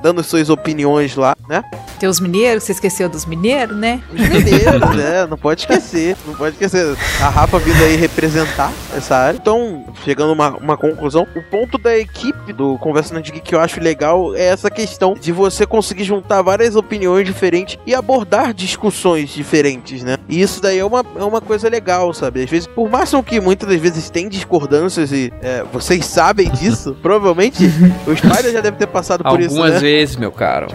dando 0.02 0.24
suas 0.24 0.50
opiniões 0.50 1.16
lá, 1.16 1.36
né? 1.50 1.64
Tem 2.00 2.08
os 2.08 2.20
mineiros, 2.20 2.64
você 2.64 2.74
esqueceu 2.74 3.10
dos 3.10 3.26
mineiros, 3.26 3.76
né? 3.76 4.02
Os 4.14 4.20
mineiros, 4.20 4.96
né? 4.96 5.26
Não 5.28 5.38
pode 5.38 5.62
esquecer. 5.62 6.16
Não 6.28 6.36
pode 6.36 6.54
esquecer. 6.54 6.96
A 7.22 7.30
Rafa 7.30 7.58
vindo 7.58 7.84
aí 7.84 7.96
representar 7.96 8.72
essa 8.96 9.16
área. 9.16 9.38
Então, 9.38 9.86
chegando 10.04 10.30
a 10.30 10.34
uma, 10.34 10.50
uma 10.58 10.78
conclusão, 10.78 11.28
o 11.36 11.42
ponto 11.42 11.78
da 11.78 11.98
equipe 11.98 12.54
do 12.54 12.78
Conversa 12.78 13.14
Nerd 13.14 13.32
Geek 13.32 13.48
que 13.48 13.56
eu 13.56 13.60
acho 13.60 13.80
legal 13.80 14.36
é 14.36 14.44
essa 14.44 14.70
questão 14.70 15.16
de 15.16 15.32
você 15.32 15.66
conseguir 15.66 16.04
juntar 16.04 16.42
várias 16.42 16.76
opiniões 16.76 17.26
diferentes 17.26 17.80
e 17.86 17.96
abordar 17.96 18.54
discussões 18.54 19.30
diferentes, 19.30 20.04
né? 20.04 20.18
E 20.30 20.42
isso 20.42 20.62
daí 20.62 20.78
é 20.78 20.86
uma, 20.86 21.04
é 21.16 21.24
uma 21.24 21.42
coisa 21.42 21.70
legal, 21.70 22.14
sabe? 22.14 22.44
Às 22.44 22.50
vezes, 22.50 22.68
por 22.68 22.90
mais 22.90 23.12
que 23.26 23.40
muitas 23.40 23.68
das 23.68 23.80
vezes 23.80 24.10
tem 24.10 24.28
discordâncias 24.30 25.12
e 25.12 25.32
é, 25.42 25.64
vocês 25.72 26.06
sabem 26.06 26.50
disso, 26.52 26.96
provavelmente 27.02 27.64
os 28.06 28.20
pais 28.22 28.52
já 28.52 28.62
devem 28.62 28.78
ter 28.78 28.88
passado 28.88 29.24
por 29.24 29.30
Algumas 29.30 29.46
isso, 29.52 29.56
Algumas 29.56 29.82
né? 29.82 29.87
Vezes, 29.88 30.18
meu 30.18 30.34
caro. 30.34 30.68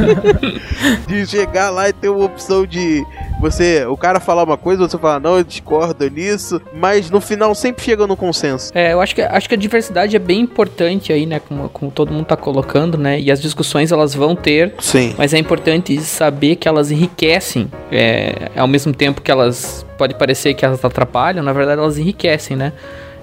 de 1.06 1.26
chegar 1.26 1.68
lá 1.68 1.90
e 1.90 1.92
ter 1.92 2.08
uma 2.08 2.24
opção 2.24 2.64
de 2.64 3.04
você, 3.38 3.84
o 3.84 3.96
cara 3.96 4.18
falar 4.18 4.42
uma 4.42 4.56
coisa, 4.56 4.88
você 4.88 4.96
fala, 4.96 5.20
não, 5.20 5.36
eu 5.36 5.44
discordo 5.44 6.08
nisso, 6.08 6.58
mas 6.72 7.10
no 7.10 7.20
final 7.20 7.54
sempre 7.54 7.84
chega 7.84 8.06
no 8.06 8.16
consenso. 8.16 8.72
É, 8.74 8.94
eu 8.94 9.00
acho 9.02 9.14
que, 9.14 9.20
acho 9.20 9.46
que 9.46 9.54
a 9.54 9.58
diversidade 9.58 10.16
é 10.16 10.18
bem 10.18 10.40
importante 10.40 11.12
aí, 11.12 11.26
né, 11.26 11.38
como, 11.46 11.68
como 11.68 11.90
todo 11.90 12.10
mundo 12.10 12.24
tá 12.24 12.38
colocando, 12.38 12.96
né, 12.96 13.20
e 13.20 13.30
as 13.30 13.42
discussões 13.42 13.92
elas 13.92 14.14
vão 14.14 14.34
ter, 14.34 14.72
Sim. 14.78 15.14
mas 15.18 15.34
é 15.34 15.38
importante 15.38 16.00
saber 16.00 16.56
que 16.56 16.66
elas 16.66 16.90
enriquecem, 16.90 17.70
é, 17.92 18.50
ao 18.56 18.66
mesmo 18.66 18.94
tempo 18.94 19.20
que 19.20 19.30
elas, 19.30 19.84
pode 19.98 20.14
parecer 20.14 20.54
que 20.54 20.64
elas 20.64 20.82
atrapalham, 20.82 21.44
na 21.44 21.52
verdade 21.52 21.78
elas 21.78 21.98
enriquecem, 21.98 22.56
né. 22.56 22.72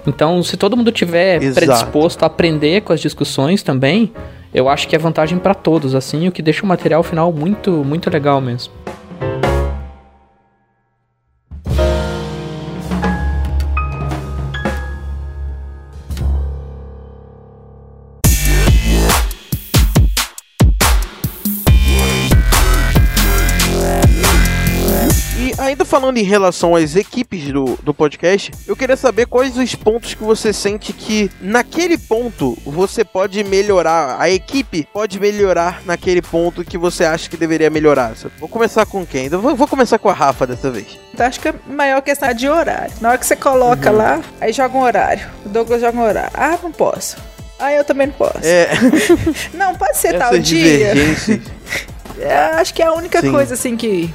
Então, 0.06 0.40
se 0.42 0.56
todo 0.56 0.76
mundo 0.76 0.92
tiver 0.92 1.42
Exato. 1.42 1.54
predisposto 1.66 2.24
a 2.24 2.26
aprender 2.26 2.82
com 2.82 2.92
as 2.92 3.00
discussões 3.00 3.62
também, 3.62 4.12
eu 4.54 4.68
acho 4.68 4.86
que 4.86 4.94
é 4.94 4.98
vantagem 4.98 5.36
para 5.36 5.52
todos, 5.52 5.96
assim, 5.96 6.28
o 6.28 6.32
que 6.32 6.40
deixa 6.40 6.64
o 6.64 6.66
material 6.66 7.02
final 7.02 7.32
muito, 7.32 7.84
muito 7.84 8.08
legal 8.08 8.40
mesmo. 8.40 8.72
Falando 25.94 26.18
em 26.18 26.24
relação 26.24 26.74
às 26.74 26.96
equipes 26.96 27.52
do, 27.52 27.78
do 27.80 27.94
podcast, 27.94 28.50
eu 28.66 28.74
queria 28.74 28.96
saber 28.96 29.26
quais 29.26 29.56
os 29.56 29.76
pontos 29.76 30.12
que 30.12 30.24
você 30.24 30.52
sente 30.52 30.92
que 30.92 31.30
naquele 31.40 31.96
ponto 31.96 32.58
você 32.66 33.04
pode 33.04 33.44
melhorar, 33.44 34.16
a 34.18 34.28
equipe 34.28 34.88
pode 34.92 35.20
melhorar 35.20 35.82
naquele 35.86 36.20
ponto 36.20 36.64
que 36.64 36.76
você 36.76 37.04
acha 37.04 37.30
que 37.30 37.36
deveria 37.36 37.70
melhorar. 37.70 38.12
Vou 38.40 38.48
começar 38.48 38.84
com 38.86 39.06
quem? 39.06 39.28
Eu 39.30 39.40
vou, 39.40 39.54
vou 39.54 39.68
começar 39.68 39.96
com 40.00 40.08
a 40.08 40.12
Rafa 40.12 40.48
dessa 40.48 40.68
vez. 40.68 40.98
Então, 41.12 41.26
acho 41.26 41.38
que 41.38 41.46
a 41.46 41.54
maior 41.68 42.02
questão 42.02 42.28
é 42.28 42.34
de 42.34 42.48
horário. 42.48 42.92
Na 43.00 43.10
hora 43.10 43.18
que 43.18 43.26
você 43.26 43.36
coloca 43.36 43.92
uhum. 43.92 43.96
lá, 43.96 44.20
aí 44.40 44.52
joga 44.52 44.76
um 44.76 44.82
horário. 44.82 45.30
O 45.46 45.48
Douglas 45.48 45.80
joga 45.80 45.96
um 45.96 46.02
horário. 46.02 46.32
Ah, 46.34 46.58
não 46.60 46.72
posso. 46.72 47.16
Ah, 47.56 47.72
eu 47.72 47.84
também 47.84 48.08
não 48.08 48.14
posso. 48.14 48.40
É. 48.42 48.68
não, 49.54 49.76
pode 49.76 49.96
ser 49.96 50.18
tal 50.18 50.36
dia. 50.38 50.92
É, 52.16 52.32
acho 52.60 52.72
que 52.72 52.80
é 52.80 52.86
a 52.86 52.92
única 52.92 53.20
Sim. 53.20 53.32
coisa 53.32 53.54
assim 53.54 53.76
que 53.76 54.08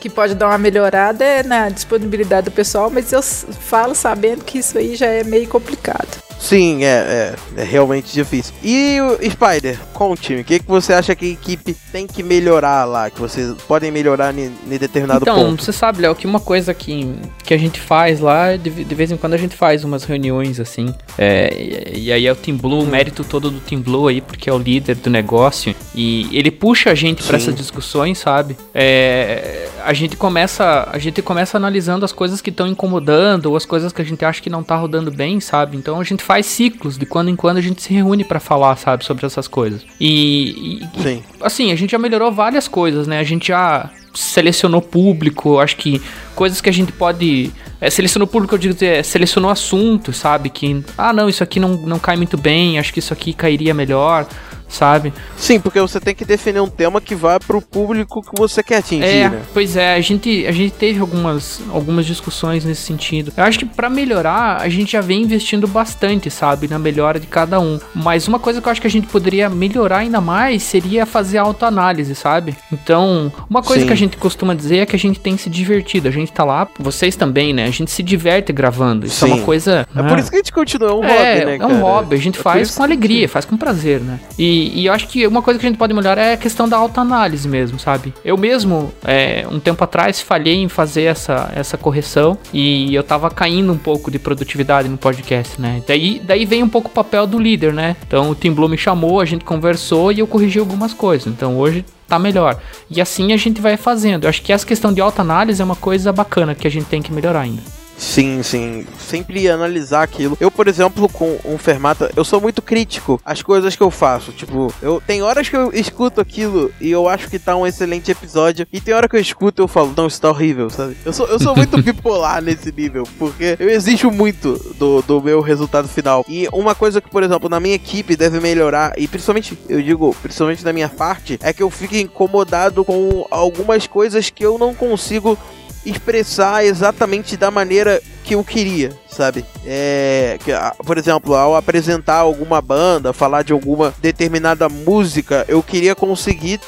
que 0.00 0.08
pode 0.08 0.34
dar 0.34 0.48
uma 0.48 0.58
melhorada 0.58 1.24
é 1.24 1.42
na 1.42 1.68
disponibilidade 1.68 2.46
do 2.46 2.50
pessoal, 2.50 2.90
mas 2.90 3.12
eu 3.12 3.22
falo 3.22 3.94
sabendo 3.94 4.44
que 4.44 4.58
isso 4.58 4.78
aí 4.78 4.94
já 4.94 5.06
é 5.06 5.24
meio 5.24 5.48
complicado. 5.48 6.25
Sim, 6.38 6.84
é, 6.84 7.34
é, 7.56 7.60
é 7.62 7.64
realmente 7.64 8.12
difícil. 8.12 8.54
E 8.62 8.98
o 9.00 9.30
Spider, 9.30 9.78
conte-me, 9.92 10.42
o 10.42 10.44
que, 10.44 10.60
que 10.60 10.66
você 10.66 10.92
acha 10.92 11.14
que 11.14 11.24
a 11.24 11.28
equipe 11.28 11.74
tem 11.90 12.06
que 12.06 12.22
melhorar 12.22 12.84
lá? 12.84 13.10
Que 13.10 13.20
vocês 13.20 13.54
podem 13.66 13.90
melhorar 13.90 14.36
em 14.36 14.52
determinado 14.78 15.22
então, 15.22 15.34
ponto? 15.34 15.46
Então, 15.54 15.64
você 15.64 15.72
sabe, 15.72 16.02
Léo, 16.02 16.14
que 16.14 16.26
uma 16.26 16.40
coisa 16.40 16.72
que, 16.72 17.14
que 17.42 17.54
a 17.54 17.58
gente 17.58 17.80
faz 17.80 18.20
lá, 18.20 18.56
de, 18.56 18.70
de 18.70 18.94
vez 18.94 19.10
em 19.10 19.16
quando 19.16 19.34
a 19.34 19.36
gente 19.36 19.56
faz 19.56 19.84
umas 19.84 20.04
reuniões 20.04 20.60
assim. 20.60 20.94
É, 21.18 21.92
e, 21.94 22.06
e, 22.06 22.12
aí 22.12 22.26
é 22.26 22.32
o 22.32 22.36
Team 22.36 22.56
Blue, 22.56 22.82
o 22.82 22.86
mérito 22.86 23.24
todo 23.24 23.50
do 23.50 23.60
Team 23.60 23.80
Blue 23.80 24.08
aí, 24.08 24.20
porque 24.20 24.48
é 24.50 24.52
o 24.52 24.58
líder 24.58 24.96
do 24.96 25.10
negócio. 25.10 25.74
E 25.94 26.28
ele 26.36 26.50
puxa 26.50 26.90
a 26.90 26.94
gente 26.94 27.22
para 27.22 27.36
essas 27.36 27.54
discussões, 27.54 28.18
sabe? 28.18 28.56
É, 28.74 29.68
a 29.84 29.92
gente 29.92 30.16
começa. 30.16 30.88
A 30.92 30.98
gente 30.98 31.22
começa 31.22 31.56
analisando 31.56 32.04
as 32.04 32.12
coisas 32.12 32.40
que 32.40 32.50
estão 32.50 32.66
incomodando, 32.66 33.46
ou 33.46 33.56
as 33.56 33.64
coisas 33.64 33.92
que 33.92 34.02
a 34.02 34.04
gente 34.04 34.24
acha 34.24 34.42
que 34.42 34.50
não 34.50 34.62
tá 34.62 34.76
rodando 34.76 35.10
bem, 35.10 35.40
sabe? 35.40 35.76
Então 35.76 36.00
a 36.00 36.04
gente 36.04 36.22
faz 36.26 36.46
ciclos, 36.46 36.98
de 36.98 37.06
quando 37.06 37.30
em 37.30 37.36
quando 37.36 37.58
a 37.58 37.60
gente 37.60 37.80
se 37.80 37.94
reúne 37.94 38.24
para 38.24 38.40
falar, 38.40 38.74
sabe, 38.76 39.04
sobre 39.04 39.24
essas 39.24 39.46
coisas. 39.46 39.82
E, 40.00 40.80
e, 40.82 41.00
Sim. 41.00 41.22
assim, 41.40 41.70
a 41.70 41.76
gente 41.76 41.92
já 41.92 41.98
melhorou 41.98 42.32
várias 42.32 42.66
coisas, 42.66 43.06
né? 43.06 43.20
A 43.20 43.22
gente 43.22 43.48
já 43.48 43.88
selecionou 44.12 44.82
público, 44.82 45.60
acho 45.60 45.76
que 45.76 46.02
coisas 46.34 46.60
que 46.60 46.68
a 46.68 46.72
gente 46.72 46.90
pode. 46.90 47.52
É, 47.80 47.88
selecionou 47.90 48.26
público, 48.26 48.56
eu 48.56 48.58
digo, 48.58 48.84
é, 48.84 49.04
selecionou 49.04 49.50
assuntos, 49.50 50.16
sabe? 50.16 50.50
Que, 50.50 50.82
ah, 50.98 51.12
não, 51.12 51.28
isso 51.28 51.44
aqui 51.44 51.60
não, 51.60 51.76
não 51.76 51.98
cai 52.00 52.16
muito 52.16 52.36
bem, 52.36 52.76
acho 52.76 52.92
que 52.92 52.98
isso 52.98 53.12
aqui 53.12 53.32
cairia 53.32 53.72
melhor 53.72 54.26
sabe? 54.68 55.12
Sim, 55.36 55.60
porque 55.60 55.80
você 55.80 56.00
tem 56.00 56.14
que 56.14 56.24
definir 56.24 56.60
um 56.60 56.68
tema 56.68 57.00
que 57.00 57.14
vá 57.14 57.38
pro 57.38 57.60
público 57.60 58.22
que 58.22 58.38
você 58.38 58.62
quer 58.62 58.78
atingir, 58.78 59.04
é, 59.04 59.28
né? 59.28 59.42
Pois 59.52 59.76
é, 59.76 59.94
a 59.94 60.00
gente, 60.00 60.46
a 60.46 60.52
gente 60.52 60.72
teve 60.72 61.00
algumas, 61.00 61.60
algumas 61.70 62.06
discussões 62.06 62.64
nesse 62.64 62.82
sentido. 62.82 63.32
Eu 63.36 63.44
acho 63.44 63.58
que 63.58 63.64
para 63.64 63.88
melhorar, 63.88 64.60
a 64.60 64.68
gente 64.68 64.92
já 64.92 65.00
vem 65.00 65.22
investindo 65.22 65.66
bastante, 65.66 66.30
sabe, 66.30 66.68
na 66.68 66.78
melhora 66.78 67.20
de 67.20 67.26
cada 67.26 67.60
um. 67.60 67.78
Mas 67.94 68.28
uma 68.28 68.38
coisa 68.38 68.60
que 68.60 68.68
eu 68.68 68.72
acho 68.72 68.80
que 68.80 68.86
a 68.86 68.90
gente 68.90 69.06
poderia 69.06 69.48
melhorar 69.48 69.98
ainda 69.98 70.20
mais 70.20 70.62
seria 70.62 71.06
fazer 71.06 71.38
autoanálise, 71.38 72.14
sabe? 72.14 72.56
Então, 72.72 73.32
uma 73.48 73.62
coisa 73.62 73.82
Sim. 73.82 73.86
que 73.86 73.92
a 73.92 73.96
gente 73.96 74.16
costuma 74.16 74.54
dizer 74.54 74.78
é 74.78 74.86
que 74.86 74.96
a 74.96 74.98
gente 74.98 75.20
tem 75.20 75.36
se 75.36 75.48
divertido. 75.48 76.08
A 76.08 76.10
gente 76.10 76.32
tá 76.32 76.44
lá, 76.44 76.68
vocês 76.78 77.16
também, 77.16 77.52
né? 77.52 77.64
A 77.64 77.70
gente 77.70 77.90
se 77.90 78.02
diverte 78.02 78.52
gravando. 78.52 79.06
Isso 79.06 79.24
Sim. 79.24 79.32
é 79.32 79.34
uma 79.34 79.44
coisa. 79.44 79.86
É 79.94 80.02
né? 80.02 80.08
por 80.08 80.18
isso 80.18 80.30
que 80.30 80.36
a 80.36 80.38
gente 80.38 80.52
continua, 80.52 80.90
é 80.90 80.94
um 80.94 81.04
é, 81.04 81.08
hobby, 81.08 81.44
né? 81.44 81.56
É 81.60 81.66
um 81.66 81.80
hobby, 81.80 82.14
a 82.14 82.18
gente 82.18 82.38
é 82.38 82.42
faz 82.42 82.74
com 82.74 82.82
alegria, 82.82 83.28
faz 83.28 83.44
com 83.44 83.56
prazer, 83.56 84.00
né? 84.00 84.18
E 84.38 84.55
e, 84.56 84.86
eu 84.86 84.92
acho 84.92 85.08
que 85.08 85.26
uma 85.26 85.42
coisa 85.42 85.58
que 85.58 85.66
a 85.66 85.68
gente 85.68 85.78
pode 85.78 85.92
melhorar 85.92 86.22
é 86.22 86.32
a 86.34 86.36
questão 86.36 86.68
da 86.68 86.76
autoanálise 86.76 87.48
mesmo, 87.48 87.78
sabe? 87.78 88.12
Eu 88.24 88.36
mesmo, 88.36 88.92
é, 89.04 89.46
um 89.50 89.58
tempo 89.58 89.82
atrás, 89.82 90.20
falhei 90.20 90.56
em 90.56 90.68
fazer 90.68 91.04
essa, 91.04 91.52
essa 91.54 91.76
correção 91.76 92.38
e 92.52 92.94
eu 92.94 93.02
tava 93.02 93.30
caindo 93.30 93.72
um 93.72 93.78
pouco 93.78 94.10
de 94.10 94.18
produtividade 94.18 94.88
no 94.88 94.96
podcast, 94.96 95.60
né? 95.60 95.82
Daí, 95.86 96.20
daí 96.24 96.44
vem 96.44 96.62
um 96.62 96.68
pouco 96.68 96.88
o 96.88 96.92
papel 96.92 97.26
do 97.26 97.38
líder, 97.38 97.72
né? 97.72 97.96
Então 98.06 98.30
o 98.30 98.34
Tim 98.34 98.52
Blue 98.52 98.68
me 98.68 98.78
chamou, 98.78 99.20
a 99.20 99.24
gente 99.24 99.44
conversou 99.44 100.12
e 100.12 100.20
eu 100.20 100.26
corrigi 100.26 100.58
algumas 100.58 100.92
coisas. 100.92 101.26
Então 101.26 101.58
hoje 101.58 101.84
tá 102.08 102.18
melhor. 102.18 102.60
E 102.90 103.00
assim 103.00 103.32
a 103.32 103.36
gente 103.36 103.60
vai 103.60 103.76
fazendo. 103.76 104.24
Eu 104.24 104.30
acho 104.30 104.42
que 104.42 104.52
essa 104.52 104.66
questão 104.66 104.92
de 104.92 105.00
autoanálise 105.00 105.60
é 105.60 105.64
uma 105.64 105.76
coisa 105.76 106.12
bacana 106.12 106.54
que 106.54 106.66
a 106.66 106.70
gente 106.70 106.86
tem 106.86 107.02
que 107.02 107.12
melhorar 107.12 107.40
ainda. 107.40 107.75
Sim, 107.98 108.42
sim. 108.42 108.86
Sempre 108.98 109.48
analisar 109.48 110.02
aquilo. 110.02 110.36
Eu, 110.40 110.50
por 110.50 110.68
exemplo, 110.68 111.08
com 111.08 111.38
um 111.44 111.56
Fermata, 111.56 112.10
eu 112.14 112.24
sou 112.24 112.40
muito 112.40 112.60
crítico 112.60 113.20
às 113.24 113.42
coisas 113.42 113.74
que 113.74 113.82
eu 113.82 113.90
faço. 113.90 114.32
Tipo, 114.32 114.72
eu 114.82 115.02
tem 115.06 115.22
horas 115.22 115.48
que 115.48 115.56
eu 115.56 115.70
escuto 115.72 116.20
aquilo 116.20 116.70
e 116.80 116.90
eu 116.90 117.08
acho 117.08 117.28
que 117.28 117.38
tá 117.38 117.56
um 117.56 117.66
excelente 117.66 118.10
episódio. 118.10 118.66
E 118.72 118.80
tem 118.80 118.94
hora 118.94 119.08
que 119.08 119.16
eu 119.16 119.20
escuto 119.20 119.62
e 119.62 119.64
eu 119.64 119.68
falo, 119.68 119.92
não, 119.96 120.06
isso 120.06 120.20
tá 120.20 120.28
horrível, 120.28 120.68
sabe? 120.68 120.96
Eu 121.04 121.12
sou, 121.12 121.26
eu 121.26 121.38
sou 121.38 121.56
muito 121.56 121.80
bipolar 121.82 122.42
nesse 122.42 122.70
nível, 122.70 123.04
porque 123.18 123.56
eu 123.58 123.70
exijo 123.70 124.10
muito 124.10 124.74
do, 124.78 125.02
do 125.02 125.22
meu 125.22 125.40
resultado 125.40 125.88
final. 125.88 126.24
E 126.28 126.48
uma 126.52 126.74
coisa 126.74 127.00
que, 127.00 127.10
por 127.10 127.22
exemplo, 127.22 127.48
na 127.48 127.60
minha 127.60 127.74
equipe 127.74 128.16
deve 128.16 128.40
melhorar, 128.40 128.92
e 128.98 129.08
principalmente, 129.08 129.58
eu 129.68 129.80
digo, 129.80 130.14
principalmente 130.22 130.64
da 130.64 130.72
minha 130.72 130.88
parte, 130.88 131.38
é 131.42 131.52
que 131.52 131.62
eu 131.62 131.70
fico 131.70 131.94
incomodado 131.96 132.84
com 132.84 133.26
algumas 133.30 133.86
coisas 133.86 134.30
que 134.30 134.44
eu 134.44 134.58
não 134.58 134.74
consigo 134.74 135.38
expressar 135.86 136.64
exatamente 136.64 137.36
da 137.36 137.50
maneira 137.50 138.02
que 138.26 138.34
eu 138.34 138.42
queria, 138.42 138.90
sabe? 139.08 139.44
É, 139.64 140.36
que, 140.44 140.50
por 140.84 140.98
exemplo, 140.98 141.36
ao 141.36 141.54
apresentar 141.54 142.16
alguma 142.16 142.60
banda, 142.60 143.12
falar 143.12 143.42
de 143.42 143.52
alguma 143.52 143.94
determinada 144.02 144.68
música, 144.68 145.44
eu 145.46 145.62
queria 145.62 145.94
conseguir 145.94 146.58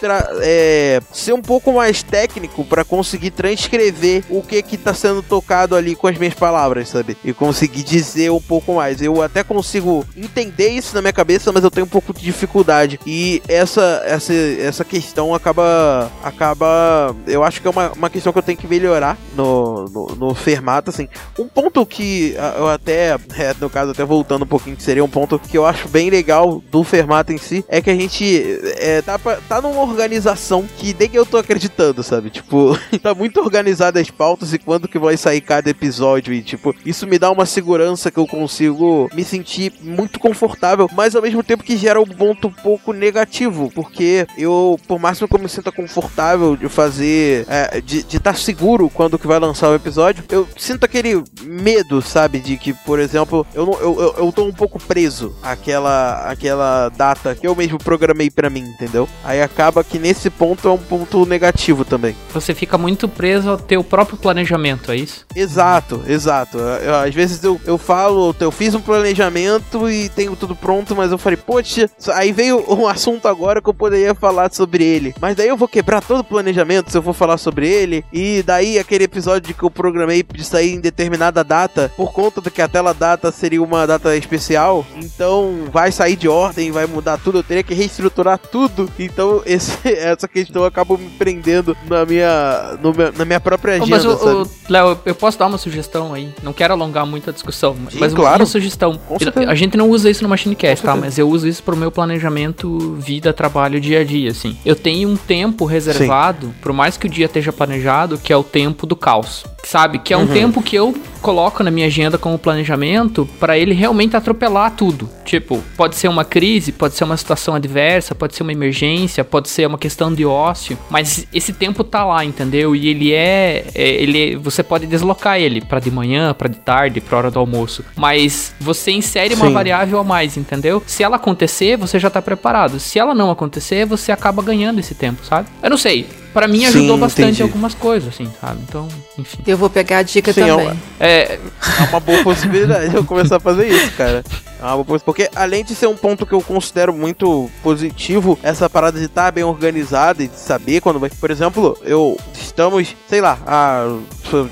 é, 0.41 1.01
ser 1.13 1.33
um 1.33 1.43
pouco 1.43 1.73
mais 1.73 2.01
técnico 2.01 2.65
para 2.65 2.85
conseguir 2.85 3.33
transcrever 3.33 4.23
o 4.31 4.41
que 4.41 4.63
que 4.63 4.77
tá 4.77 4.95
sendo 4.95 5.21
tocado 5.21 5.75
ali 5.75 5.97
com 5.97 6.07
as 6.07 6.17
minhas 6.17 6.35
palavras, 6.35 6.91
sabe? 6.91 7.17
E 7.25 7.33
conseguir 7.33 7.83
dizer 7.83 8.31
um 8.31 8.41
pouco 8.41 8.75
mais. 8.75 9.03
Eu 9.03 9.21
até 9.21 9.43
consigo 9.43 10.07
entender 10.17 10.69
isso 10.69 10.95
na 10.95 11.03
minha 11.03 11.13
cabeça, 11.13 11.51
mas 11.51 11.65
eu 11.65 11.71
tenho 11.73 11.87
um 11.87 11.91
pouco 11.91 12.15
de 12.15 12.21
dificuldade. 12.21 13.01
E 13.05 13.43
essa 13.49 14.03
essa, 14.05 14.33
essa 14.33 14.85
questão 14.85 15.35
acaba 15.35 16.09
acaba, 16.23 17.17
eu 17.27 17.43
acho 17.43 17.61
que 17.61 17.67
é 17.67 17.71
uma, 17.71 17.91
uma 17.93 18.11
questão 18.11 18.33
que 18.33 18.39
eu 18.39 18.43
tenho 18.45 18.59
que 18.59 18.69
melhorar 18.69 19.19
no 19.35 19.87
no, 19.87 20.07
no 20.15 20.35
Fermata, 20.35 20.91
assim. 20.91 21.09
Um 21.37 21.48
ponto 21.49 21.85
que 21.87 22.35
eu 22.57 22.69
até, 22.69 23.17
é, 23.37 23.55
no 23.61 23.71
caso, 23.71 23.93
até 23.93 24.05
voltando 24.05 24.43
um 24.43 24.49
pouquinho, 24.49 24.77
que 24.77 24.83
seria 24.83 25.05
um 25.05 25.09
ponto 25.09 25.39
que 25.39 25.57
eu 25.57 25.67
acho 25.67 25.89
bem 25.89 26.11
legal 26.11 26.63
do 26.71 26.85
Fermata 26.85 27.33
em 27.33 27.39
si, 27.39 27.65
é 27.69 27.81
que 27.81 27.91
a 27.91 27.95
gente 27.95 28.61
é, 28.77 29.03
tá, 29.03 29.19
pra, 29.19 29.37
tá 29.49 29.61
numa 29.61 29.81
organização 29.81 30.67
que 30.79 30.95
nem 30.99 31.11
eu 31.13 31.27
tô 31.27 31.37
acreditando, 31.37 32.03
sabe? 32.03 32.31
Tipo, 32.31 32.79
tá 33.03 33.15
muito 33.15 33.41
organizada 33.41 34.01
as 34.01 34.11
pautas 34.11 34.53
e 34.53 34.59
quando 34.59 34.89
que 34.89 34.99
vai 34.99 35.17
sair 35.17 35.41
cada 35.41 35.71
episódio 35.71 36.33
e, 36.33 36.43
tipo, 36.43 36.75
isso 36.85 37.07
me 37.07 37.19
dá 37.19 37.31
uma 37.31 37.47
segurança 37.47 38.11
que 38.11 38.19
eu 38.19 38.27
consigo 38.27 39.09
me 39.15 39.25
sentir 39.25 39.73
muito 39.83 40.19
confortável, 40.19 40.89
mas 40.95 41.15
ao 41.15 41.23
mesmo 41.23 41.43
tempo 41.43 41.65
que 41.65 41.77
gera 41.77 42.01
um 42.01 42.07
ponto 42.07 42.49
um 42.49 42.53
pouco 42.53 42.93
negativo, 42.93 43.71
porque 43.75 44.27
eu, 44.37 44.79
por 44.87 44.99
máximo 44.99 45.29
que 45.29 45.35
eu 45.35 45.41
me 45.41 45.49
sinta 45.49 45.73
confortável 45.73 46.57
de 46.57 46.69
fazer, 46.69 47.47
é, 47.49 47.81
de 47.81 47.99
estar 48.01 48.21
tá 48.21 48.35
seguro 48.35 48.91
quando 48.91 49.19
que 49.19 49.27
vai 49.27 49.39
lançar 49.39 49.71
o 49.71 49.75
episódio, 49.75 50.25
eu 50.29 50.47
sinto 50.57 50.85
aquele 50.85 51.23
medo, 51.43 52.01
sabe? 52.03 52.39
De 52.39 52.57
que, 52.57 52.73
por 52.73 52.99
exemplo, 52.99 53.47
eu, 53.55 53.67
não, 53.67 53.75
eu, 53.75 54.01
eu, 54.01 54.15
eu 54.19 54.33
tô 54.33 54.45
um 54.45 54.53
pouco 54.53 54.79
preso 54.79 55.35
àquela, 55.43 56.31
àquela 56.31 56.89
data 56.91 57.35
que 57.35 57.47
eu 57.47 57.55
mesmo 57.55 57.79
programei 57.79 58.31
para 58.31 58.51
mim, 58.51 58.61
entendeu? 58.61 59.09
Aí 59.25 59.41
acaba 59.43 59.85
que 59.85 59.99
nesse 59.99 60.31
ponto 60.31 60.69
é 60.69 60.71
um 60.71 60.79
ponto 60.79 61.25
negativo 61.27 61.85
também. 61.85 62.15
Você 62.33 62.55
fica 62.55 62.79
muito 62.79 63.09
preso 63.09 63.51
ao 63.51 63.59
teu 63.59 63.83
próprio 63.85 64.17
planejamento, 64.17 64.91
é 64.91 64.97
isso? 64.97 65.27
Exato, 65.35 66.03
exato. 66.07 66.59
Eu, 66.59 66.95
às 66.97 67.15
vezes 67.15 67.43
eu, 67.43 67.61
eu 67.65 67.79
falo, 67.79 68.35
eu 68.41 68.51
fiz 68.51 68.75
um 68.75 68.81
planejamento 68.81 69.89
e 69.91 70.09
tenho 70.09 70.35
tudo 70.37 70.55
pronto, 70.57 70.95
mas 70.97 71.11
eu 71.11 71.19
falei, 71.19 71.37
poxa, 71.37 71.91
aí 72.15 72.33
veio 72.33 72.65
um 72.73 72.87
assunto 72.87 73.29
agora 73.29 73.61
que 73.61 73.69
eu 73.69 73.75
poderia 73.75 74.15
falar 74.15 74.53
sobre 74.53 74.85
ele. 74.85 75.15
Mas 75.21 75.37
daí 75.37 75.49
eu 75.49 75.57
vou 75.57 75.69
quebrar 75.69 76.03
todo 76.03 76.21
o 76.21 76.25
planejamento 76.25 76.91
se 76.91 76.99
eu 76.99 77.03
for 77.03 77.15
falar 77.15 77.39
sobre 77.39 77.69
ele. 77.69 78.05
E 78.13 78.43
daí 78.43 78.79
aquele 78.79 79.05
episódio 79.05 79.55
que 79.55 79.63
eu 79.63 79.71
programei 79.71 80.23
de 80.23 80.45
sair 80.45 80.75
em 80.75 80.81
determinado 80.81 81.28
determinada 81.29 81.45
data, 81.45 81.93
por 81.97 82.13
conta 82.13 82.41
de 82.41 82.51
que 82.51 82.63
aquela 82.63 82.93
data 82.93 83.31
seria 83.31 83.63
uma 83.63 83.87
data 83.87 84.17
especial, 84.17 84.85
então 84.97 85.65
vai 85.73 85.93
sair 85.93 86.17
de 86.17 86.29
ordem, 86.29 86.71
vai 86.71 86.87
mudar 86.87 87.19
tudo, 87.19 87.39
eu 87.39 87.43
teria 87.43 87.63
que 87.63 87.75
reestruturar 87.75 88.39
tudo. 88.39 88.91
Então 88.99 89.43
esse, 89.47 89.77
essa 89.89 90.27
questão 90.27 90.65
acaba 90.65 90.97
me 90.97 91.11
prendendo 91.11 91.77
na 91.89 92.05
minha, 92.05 92.79
meu, 92.83 93.13
na 93.13 93.25
minha 93.25 93.41
própria 93.41 93.75
agenda. 93.75 93.91
mas, 93.91 94.05
o, 94.05 94.49
Léo, 94.69 94.99
eu 95.05 95.15
posso 95.15 95.39
dar 95.39 95.47
uma 95.47 95.59
sugestão 95.59 96.15
aí? 96.15 96.33
Não 96.43 96.53
quero 96.53 96.73
alongar 96.73 97.07
muito 97.07 97.31
a 97.31 97.33
discussão, 97.33 97.75
Sim, 97.91 97.99
mas 97.99 98.15
claro. 98.15 98.41
uma 98.41 98.47
sugestão. 98.47 98.99
A 99.47 99.55
gente 99.55 99.77
não 99.77 99.89
usa 99.89 100.11
isso 100.11 100.23
no 100.23 100.29
MachineCast, 100.29 100.85
tá? 100.85 100.97
Mas 100.97 101.19
eu 101.19 101.29
uso 101.29 101.47
isso 101.47 101.63
pro 101.63 101.77
meu 101.77 101.91
planejamento 101.91 102.97
vida, 102.99 103.33
trabalho, 103.33 103.81
dia 103.81 104.01
a 104.01 104.05
dia, 104.05 104.31
assim. 104.31 104.57
Eu 104.65 104.75
tenho 104.75 105.09
um 105.09 105.17
tempo 105.17 105.65
reservado, 105.65 106.49
Sim. 106.49 106.55
por 106.61 106.73
mais 106.73 106.97
que 106.97 107.07
o 107.07 107.11
dia 107.11 107.27
esteja 107.27 107.53
planejado, 107.53 108.19
que 108.19 108.33
é 108.33 108.37
o 108.37 108.43
tempo 108.43 108.87
do 108.87 108.97
caos. 108.97 109.45
Sabe? 109.65 109.99
Que 109.99 110.15
é 110.15 110.17
um 110.17 110.21
uhum. 110.21 110.27
tempo 110.29 110.63
que 110.63 110.77
eu 110.77 110.95
coloco 111.21 111.63
na 111.63 111.71
minha 111.71 111.87
agenda 111.87 112.19
como 112.19 112.39
planejamento 112.39 113.29
para 113.39 113.59
ele 113.59 113.75
realmente 113.75 114.17
atropelar 114.17 114.73
tudo. 114.73 115.09
Tipo, 115.25 115.63
pode 115.77 115.97
ser 115.97 116.09
uma 116.09 116.25
crise, 116.25 116.73
pode 116.73 116.95
ser 116.95 117.05
uma 117.05 117.17
situação 117.17 117.55
adversa, 117.55 118.15
pode 118.15 118.35
ser 118.35 118.43
uma 118.43 118.53
emergência, 118.53 119.25
pode 119.25 119.49
ser 119.49 119.67
uma 119.67 119.79
questão 119.79 120.13
de 120.13 120.25
ócio, 120.25 120.79
mas 120.91 121.27
esse 121.33 121.53
tempo 121.53 121.85
tá 121.85 122.05
lá, 122.05 122.25
entendeu? 122.25 122.75
E 122.75 122.89
ele 122.89 123.13
é, 123.13 123.67
é 123.75 123.89
ele 124.03 124.37
você 124.37 124.63
pode 124.63 124.87
deslocar 124.87 125.39
ele 125.39 125.61
para 125.61 125.81
de 125.81 125.91
manhã, 125.91 126.33
para 126.35 126.49
de 126.49 126.59
tarde, 126.59 127.01
para 127.01 127.19
hora 127.19 127.31
do 127.31 127.39
almoço, 127.39 127.85
mas 127.97 128.55
você 128.61 128.93
insere 128.93 129.35
Sim. 129.35 129.43
uma 129.43 129.51
variável 129.51 129.99
a 129.99 130.05
mais, 130.05 130.37
entendeu? 130.37 130.83
Se 130.87 131.03
ela 131.03 131.17
acontecer, 131.17 131.77
você 131.77 131.99
já 131.99 132.11
tá 132.11 132.23
preparado. 132.23 132.79
Se 132.79 132.99
ela 132.99 133.15
não 133.15 133.31
acontecer, 133.31 133.85
você 133.85 134.13
acaba 134.13 134.43
ganhando 134.43 134.79
esse 134.79 134.95
tempo, 134.95 135.25
sabe? 135.25 135.49
Eu 135.63 135.71
não 135.71 135.77
sei 135.77 136.07
para 136.33 136.49
mim 136.49 136.65
ajudou 136.67 136.97
Sim, 136.97 137.01
bastante 137.01 137.23
entendi. 137.29 137.43
algumas 137.43 137.75
coisas, 137.75 138.09
assim, 138.09 138.31
sabe? 138.41 138.61
Então, 138.67 138.89
enfim. 139.19 139.39
Eu 139.47 139.57
vou 139.57 139.71
pegar 139.71 139.99
a 139.99 140.03
dica 140.03 140.33
Sim, 140.33 140.41
também. 140.41 140.67
É 140.67 140.71
uma, 140.71 140.77
é, 141.01 141.35
é 141.35 141.83
uma 141.89 142.01
boa 142.01 142.23
possibilidade 142.23 142.95
eu 142.95 143.05
começar 143.05 143.37
a 143.37 143.41
fazer 143.41 143.69
isso, 143.69 143.93
cara. 143.93 144.25
É 144.61 144.65
uma 144.65 144.83
boa 144.85 144.99
porque 145.01 145.31
além 145.35 145.65
de 145.65 145.75
ser 145.75 145.87
um 145.87 145.97
ponto 145.97 146.27
que 146.27 146.33
eu 146.33 146.41
considero 146.41 146.93
muito 146.93 147.51
positivo, 147.63 148.39
essa 148.43 148.69
parada 148.69 148.99
de 148.99 149.07
estar 149.07 149.27
tá 149.27 149.31
bem 149.31 149.45
organizada 149.45 150.23
e 150.23 150.29
de 150.29 150.37
saber 150.37 150.81
quando 150.81 150.99
vai. 150.99 151.11
Por 151.11 151.31
exemplo, 151.31 151.79
eu 151.83 152.19
estamos, 152.35 152.95
sei 153.09 153.21
lá, 153.21 153.39
a. 153.47 153.99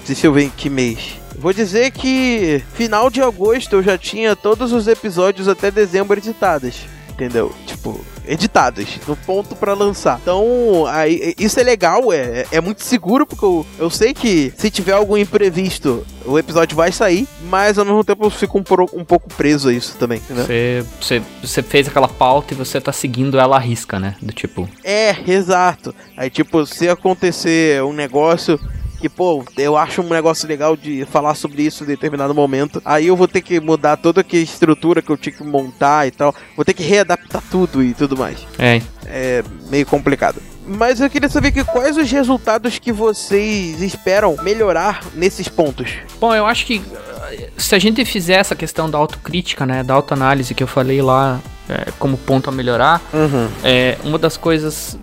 Deixa 0.07 0.27
eu 0.27 0.33
ver 0.33 0.45
em 0.45 0.51
que 0.51 0.71
mês. 0.71 1.17
Vou 1.39 1.53
dizer 1.53 1.91
que 1.91 2.63
final 2.75 3.11
de 3.11 3.21
agosto 3.21 3.77
eu 3.77 3.83
já 3.83 3.99
tinha 3.99 4.35
todos 4.35 4.73
os 4.73 4.89
episódios 4.89 5.49
até 5.49 5.71
dezembro 5.71 6.19
editados. 6.19 6.87
Entendeu? 7.17 7.51
Tipo, 7.67 7.99
editadas, 8.27 8.87
no 9.09 9.17
ponto 9.17 9.57
para 9.57 9.73
lançar. 9.73 10.19
Então, 10.21 10.87
aí, 10.87 11.35
isso 11.39 11.59
é 11.59 11.63
legal, 11.63 12.13
é, 12.13 12.45
é 12.53 12.61
muito 12.61 12.83
seguro, 12.83 13.27
porque 13.27 13.45
eu, 13.45 13.67
eu 13.79 13.91
sei 13.91 14.13
que 14.13 14.53
se 14.57 14.71
tiver 14.71 14.93
algum 14.93 15.17
imprevisto, 15.17 16.07
o 16.27 16.39
episódio 16.39 16.77
vai 16.77 16.93
sair, 16.93 17.27
mas 17.49 17.79
ao 17.79 17.85
mesmo 17.85 18.05
tempo 18.05 18.25
eu 18.25 18.31
fico 18.31 18.59
um, 18.59 19.01
um 19.01 19.05
pouco 19.05 19.29
preso 19.35 19.71
a 19.71 19.73
isso 19.73 19.97
também, 19.97 20.21
Você, 20.45 20.85
você, 21.01 21.23
você 21.43 21.63
fez 21.63 21.89
aquela 21.89 22.09
pauta 22.09 22.53
e 22.53 22.57
você 22.57 22.81
tá 22.81 22.93
seguindo 22.93 23.39
ela 23.39 23.57
à 23.57 23.59
risca, 23.61 23.99
né? 23.99 24.15
Do 24.21 24.33
tipo. 24.33 24.69
É, 24.85 25.17
exato. 25.27 25.95
Aí, 26.17 26.29
tipo, 26.29 26.67
se 26.67 26.89
acontecer 26.89 27.83
um 27.83 27.93
negócio 27.93 28.61
que, 28.97 29.09
pô, 29.09 29.45
eu 29.57 29.77
acho 29.77 30.03
um 30.03 30.09
negócio 30.09 30.49
legal 30.49 30.77
de 30.77 31.05
falar 31.07 31.35
sobre 31.35 31.63
isso 31.63 31.85
em 31.85 31.87
determinado 31.87 32.35
momento. 32.35 32.81
Aí 32.85 33.07
eu 33.07 33.17
vou 33.17 33.29
ter 33.29 33.41
que 33.41 33.61
mudar 33.61 33.97
toda 33.97 34.21
a 34.21 34.37
estrutura 34.37 35.03
que 35.03 35.11
eu 35.11 35.17
tinha 35.17 35.35
que 35.35 35.45
montar 35.45 36.07
e 36.07 36.11
tal. 36.11 36.35
Vou 36.55 36.65
ter 36.65 36.75
que 36.75 36.83
readaptar 36.83 37.43
tudo 37.51 37.83
e 37.83 37.95
tudo 37.95 38.17
mais. 38.17 38.47
É. 38.59 38.81
É 39.07 39.45
meio 39.71 39.87
complicado. 39.87 40.41
Mas 40.67 41.01
eu 41.01 41.09
queria 41.09 41.29
saber 41.29 41.53
que 41.53 41.63
quais 41.63 41.97
os 41.97 42.11
resultados 42.11 42.79
que 42.79 42.91
vocês 42.91 43.81
esperam 43.81 44.37
melhorar 44.43 45.01
nesses 45.15 45.49
pontos. 45.49 45.93
Bom, 46.21 46.35
eu 46.35 46.45
acho 46.45 46.67
que 46.67 46.83
eh, 47.31 47.51
se 47.57 47.75
a 47.75 47.79
gente 47.79 48.05
fizer 48.05 48.35
essa 48.35 48.57
questão 48.57 48.91
da 48.91 48.99
autocrítica, 48.99 49.65
né, 49.65 49.85
da 49.85 49.95
autoanálise 49.95 50.55
que 50.55 50.63
eu 50.63 50.67
falei 50.67 51.01
lá 51.01 51.41
é, 51.69 51.93
como 51.99 52.17
ponto 52.17 52.51
a 52.51 52.53
melhorar, 52.53 53.01
uhum. 53.13 53.49
é 53.63 53.97
uma 54.03 54.19
das 54.19 54.37
coisas 54.37 54.99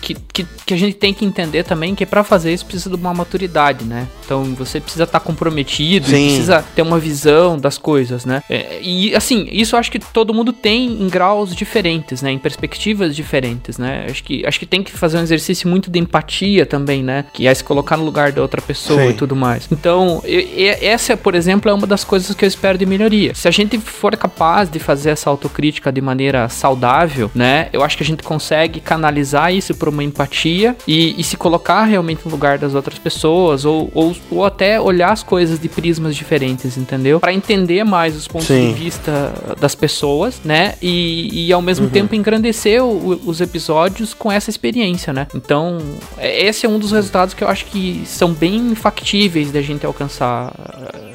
que, 0.00 0.14
que, 0.32 0.46
que, 0.66 0.74
a 0.74 0.76
gente 0.76 0.94
tem 0.94 1.12
que 1.12 1.24
entender 1.24 1.64
também 1.64 1.94
que 1.94 2.06
para 2.06 2.22
fazer 2.24 2.52
isso 2.52 2.64
precisa 2.64 2.90
de 2.90 2.96
uma 2.96 3.12
maturidade, 3.12 3.84
né? 3.84 4.06
Então 4.24 4.44
você 4.54 4.80
precisa 4.80 5.04
estar 5.04 5.20
tá 5.20 5.24
comprometido, 5.24 6.06
precisa 6.06 6.64
ter 6.74 6.82
uma 6.82 6.98
visão 6.98 7.58
das 7.58 7.78
coisas, 7.78 8.24
né? 8.24 8.42
É, 8.48 8.80
e 8.82 9.14
assim, 9.14 9.48
isso 9.50 9.74
eu 9.74 9.80
acho 9.80 9.90
que 9.90 9.98
todo 9.98 10.32
mundo 10.32 10.52
tem 10.52 11.02
em 11.02 11.08
graus 11.08 11.54
diferentes, 11.54 12.22
né? 12.22 12.30
Em 12.30 12.38
perspectivas 12.38 13.14
diferentes, 13.14 13.78
né? 13.78 14.06
Acho 14.08 14.22
que, 14.22 14.46
acho 14.46 14.58
que 14.58 14.66
tem 14.66 14.82
que 14.82 14.92
fazer 14.92 15.18
um 15.18 15.22
exercício 15.22 15.68
muito 15.68 15.90
de 15.90 15.98
empatia 15.98 16.64
também, 16.64 17.02
né? 17.02 17.24
Que 17.32 17.46
é 17.46 17.54
se 17.54 17.64
colocar 17.64 17.96
no 17.96 18.04
lugar 18.04 18.32
da 18.32 18.42
outra 18.42 18.62
pessoa 18.62 19.02
Sim. 19.02 19.10
e 19.10 19.14
tudo 19.14 19.34
mais. 19.34 19.68
Então, 19.70 20.22
eu, 20.24 20.46
essa, 20.80 21.16
por 21.16 21.34
exemplo, 21.34 21.70
é 21.70 21.74
uma 21.74 21.86
das 21.86 22.04
coisas 22.04 22.34
que 22.34 22.44
eu 22.44 22.48
espero 22.48 22.78
de 22.78 22.86
melhoria. 22.86 23.34
Se 23.34 23.48
a 23.48 23.50
gente 23.50 23.78
for 23.78 24.16
capaz 24.16 24.70
de 24.70 24.78
fazer 24.78 25.10
essa 25.10 25.28
autocrítica 25.30 25.92
de 25.92 26.00
maneira 26.00 26.48
saudável, 26.48 27.30
né? 27.34 27.68
Eu 27.72 27.82
acho 27.82 27.96
que 27.96 28.02
a 28.02 28.06
gente 28.06 28.22
consegue 28.22 28.80
canalizar 28.80 29.52
isso 29.52 29.74
uma 29.88 30.04
empatia 30.04 30.76
e, 30.86 31.18
e, 31.18 31.24
se 31.24 31.36
colocar 31.36 31.84
realmente 31.84 32.20
no 32.24 32.30
lugar 32.30 32.58
das 32.58 32.74
outras 32.74 32.98
pessoas 32.98 33.64
ou, 33.64 33.90
ou, 33.94 34.14
ou 34.30 34.44
até 34.44 34.80
olhar 34.80 35.12
as 35.12 35.22
coisas 35.22 35.58
de 35.58 35.68
prismas 35.68 36.16
diferentes, 36.16 36.76
entendeu? 36.76 37.20
Para 37.20 37.32
entender 37.32 37.84
mais 37.84 38.16
os 38.16 38.26
pontos 38.26 38.48
Sim. 38.48 38.72
de 38.72 38.80
vista 38.80 39.32
das 39.60 39.74
pessoas, 39.74 40.40
né? 40.44 40.74
E, 40.80 41.46
e 41.46 41.52
ao 41.52 41.62
mesmo 41.62 41.86
uhum. 41.86 41.92
tempo 41.92 42.14
engrandecer 42.14 42.82
o, 42.82 43.20
os 43.26 43.40
episódios 43.40 44.14
com 44.14 44.30
essa 44.30 44.50
experiência, 44.50 45.12
né? 45.12 45.26
Então, 45.34 45.78
é, 46.16 46.46
esse 46.46 46.66
é 46.66 46.68
um 46.68 46.78
dos 46.78 46.92
resultados 46.92 47.34
que 47.34 47.42
eu 47.42 47.48
acho 47.48 47.66
que 47.66 48.02
são 48.06 48.32
bem 48.32 48.74
factíveis 48.74 49.50
da 49.50 49.62
gente 49.62 49.84
alcançar 49.84 50.52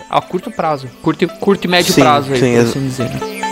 a 0.10 0.22
curto 0.22 0.52
prazo, 0.52 0.88
curto, 1.02 1.28
curto 1.40 1.66
e 1.66 1.68
médio 1.68 1.94
sim, 1.94 2.02
prazo, 2.02 2.32
aí, 2.34 2.40
sim, 2.40 2.54
por 2.54 2.62
assim 2.62 2.88
dizer. 2.88 3.43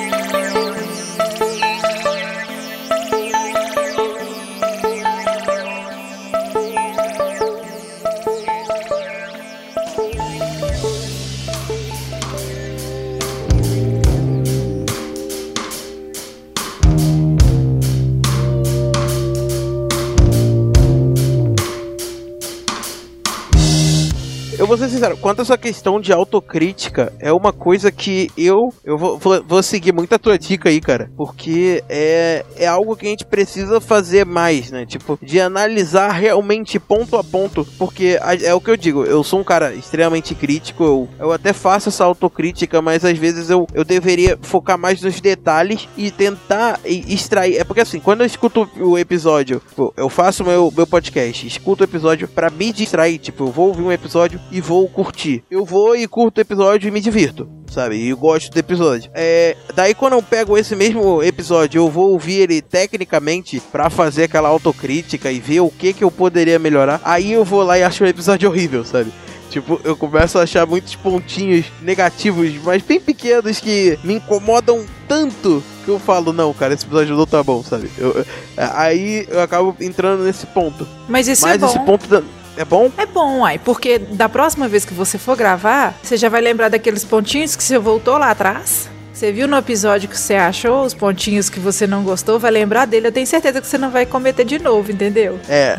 Sincero, 25.02 25.18
quanto 25.18 25.40
a 25.40 25.42
essa 25.42 25.58
questão 25.58 26.00
de 26.00 26.14
autocrítica, 26.14 27.12
é 27.20 27.34
uma 27.34 27.52
coisa 27.52 27.92
que 27.92 28.30
eu, 28.38 28.72
eu 28.84 28.98
vou, 28.98 29.18
vou, 29.18 29.64
seguir 29.64 29.92
muito 29.92 30.14
a 30.14 30.20
tua 30.20 30.38
dica 30.38 30.70
aí, 30.70 30.80
cara. 30.80 31.10
Porque 31.18 31.84
é, 31.90 32.46
é 32.56 32.68
algo 32.68 32.96
que 32.96 33.08
a 33.08 33.10
gente 33.10 33.26
precisa 33.26 33.82
fazer 33.82 34.26
mais, 34.26 34.70
né? 34.70 34.86
Tipo, 34.86 35.18
de 35.22 35.42
analisar 35.42 36.12
realmente 36.12 36.80
ponto 36.80 37.18
a 37.18 37.24
ponto. 37.24 37.66
Porque 37.80 38.20
é 38.44 38.54
o 38.54 38.62
que 38.62 38.70
eu 38.70 38.78
digo, 38.78 39.04
eu 39.04 39.24
sou 39.24 39.40
um 39.40 39.44
cara 39.44 39.74
extremamente 39.74 40.36
crítico, 40.36 40.84
eu, 40.84 41.10
eu 41.20 41.32
até 41.32 41.52
faço 41.52 41.90
essa 41.90 42.04
autocrítica, 42.04 42.82
mas 42.82 43.04
às 43.04 43.18
vezes 43.18 43.50
eu, 43.50 43.66
eu 43.74 43.84
deveria 43.84 44.38
focar 44.42 44.78
mais 44.78 45.02
nos 45.02 45.20
detalhes 45.20 45.88
e 45.98 46.12
tentar 46.12 46.80
extrair. 46.86 47.58
É 47.58 47.64
porque 47.64 47.82
assim, 47.82 48.00
quando 48.00 48.22
eu 48.22 48.28
escuto 48.28 48.70
o 48.80 49.00
episódio, 49.00 49.62
tipo, 49.68 49.94
eu 49.98 50.10
faço 50.10 50.44
meu, 50.44 50.72
meu 50.76 50.86
podcast, 50.86 51.48
escuto 51.48 51.84
o 51.84 51.88
episódio 51.88 52.28
para 52.28 52.52
me 52.52 52.72
distrair. 52.72 53.18
Tipo, 53.18 53.46
eu 53.46 53.52
vou 53.52 53.68
ouvir 53.70 53.82
um 53.82 53.92
episódio 53.92 54.40
e 54.52 54.62
vou 54.62 54.91
curtir. 54.92 55.44
Eu 55.50 55.66
vou 55.66 55.96
e 55.96 56.08
curto 56.08 56.38
o 56.38 56.42
episódio 56.42 56.88
e 56.88 56.92
me 56.92 57.02
divirto, 57.02 57.50
sabe? 57.72 57.96
E 57.96 58.14
gosto 58.14 58.52
do 58.52 58.60
episódio. 58.60 59.10
É, 59.14 59.56
daí 59.74 59.94
quando 59.94 60.14
eu 60.14 60.24
pego 60.24 60.58
esse 60.58 60.76
mesmo 60.76 61.24
episódio, 61.24 61.80
eu 61.80 61.90
vou 61.90 62.12
ouvir 62.12 62.42
ele 62.42 62.62
tecnicamente 62.62 63.60
para 63.72 63.90
fazer 63.90 64.24
aquela 64.24 64.50
autocrítica 64.50 65.32
e 65.32 65.40
ver 65.40 65.62
o 65.62 65.70
que 65.70 65.94
que 65.94 66.04
eu 66.04 66.12
poderia 66.12 66.60
melhorar. 66.60 67.02
Aí 67.04 67.32
eu 67.32 67.44
vou 67.44 67.64
lá 67.64 67.78
e 67.78 67.84
acho 67.84 68.04
o 68.04 68.08
episódio 68.08 68.50
horrível, 68.50 68.86
sabe? 68.86 69.12
Tipo, 69.52 69.82
eu 69.84 69.98
começo 69.98 70.40
a 70.40 70.44
achar 70.44 70.66
muitos 70.66 70.96
pontinhos 70.96 71.66
negativos, 71.82 72.54
mas 72.64 72.82
bem 72.82 73.02
pequenos 73.02 73.60
que 73.60 74.00
me 74.02 74.14
incomodam 74.14 74.86
tanto 75.10 75.62
que 75.84 75.90
eu 75.90 76.00
falo, 76.00 76.32
não, 76.32 76.54
cara, 76.54 76.74
esse 76.74 76.86
episódio 76.86 77.18
não 77.18 77.26
tá 77.26 77.44
bom, 77.44 77.62
sabe? 77.62 77.92
Eu, 77.98 78.26
aí 78.56 79.28
eu 79.30 79.42
acabo 79.42 79.76
entrando 79.82 80.24
nesse 80.24 80.46
ponto. 80.48 80.88
Mas 81.10 81.28
esse 81.28 81.42
mas 81.42 81.56
é 81.56 81.58
bom. 81.58 81.68
esse 81.68 81.80
ponto 81.80 82.08
da... 82.08 82.24
É 82.62 82.66
bom? 82.66 82.92
É 82.96 83.08
bom, 83.08 83.44
ai, 83.44 83.58
porque 83.58 83.98
da 83.98 84.30
próxima 84.30 84.68
vez 84.68 84.86
que 84.86 84.94
você 84.94 85.18
for 85.18 85.36
gravar, 85.36 85.96
você 86.04 86.16
já 86.16 86.30
vai 86.30 86.42
lembrar 86.42 86.70
daqueles 86.70 87.04
pontinhos 87.04 87.56
que 87.56 87.64
você 87.64 87.80
voltou 87.80 88.20
lá 88.20 88.30
atrás. 88.30 88.88
Você 89.22 89.32
viu 89.32 89.48
no 89.48 89.56
episódio 89.56 90.10
que 90.10 90.18
você 90.18 90.34
achou 90.34 90.84
os 90.84 90.96
pontinhos 90.96 91.48
que 91.48 91.60
você 91.60 91.86
não 91.86 92.04
gostou, 92.04 92.40
vai 92.40 92.50
lembrar 92.50 92.88
dele. 92.88 93.06
Eu 93.06 93.12
tenho 93.12 93.28
certeza 93.28 93.62
que 93.62 93.68
você 93.68 93.78
não 93.78 93.92
vai 93.92 94.04
cometer 94.04 94.44
de 94.44 94.58
novo, 94.58 94.92
entendeu? 94.92 95.40
É, 95.48 95.78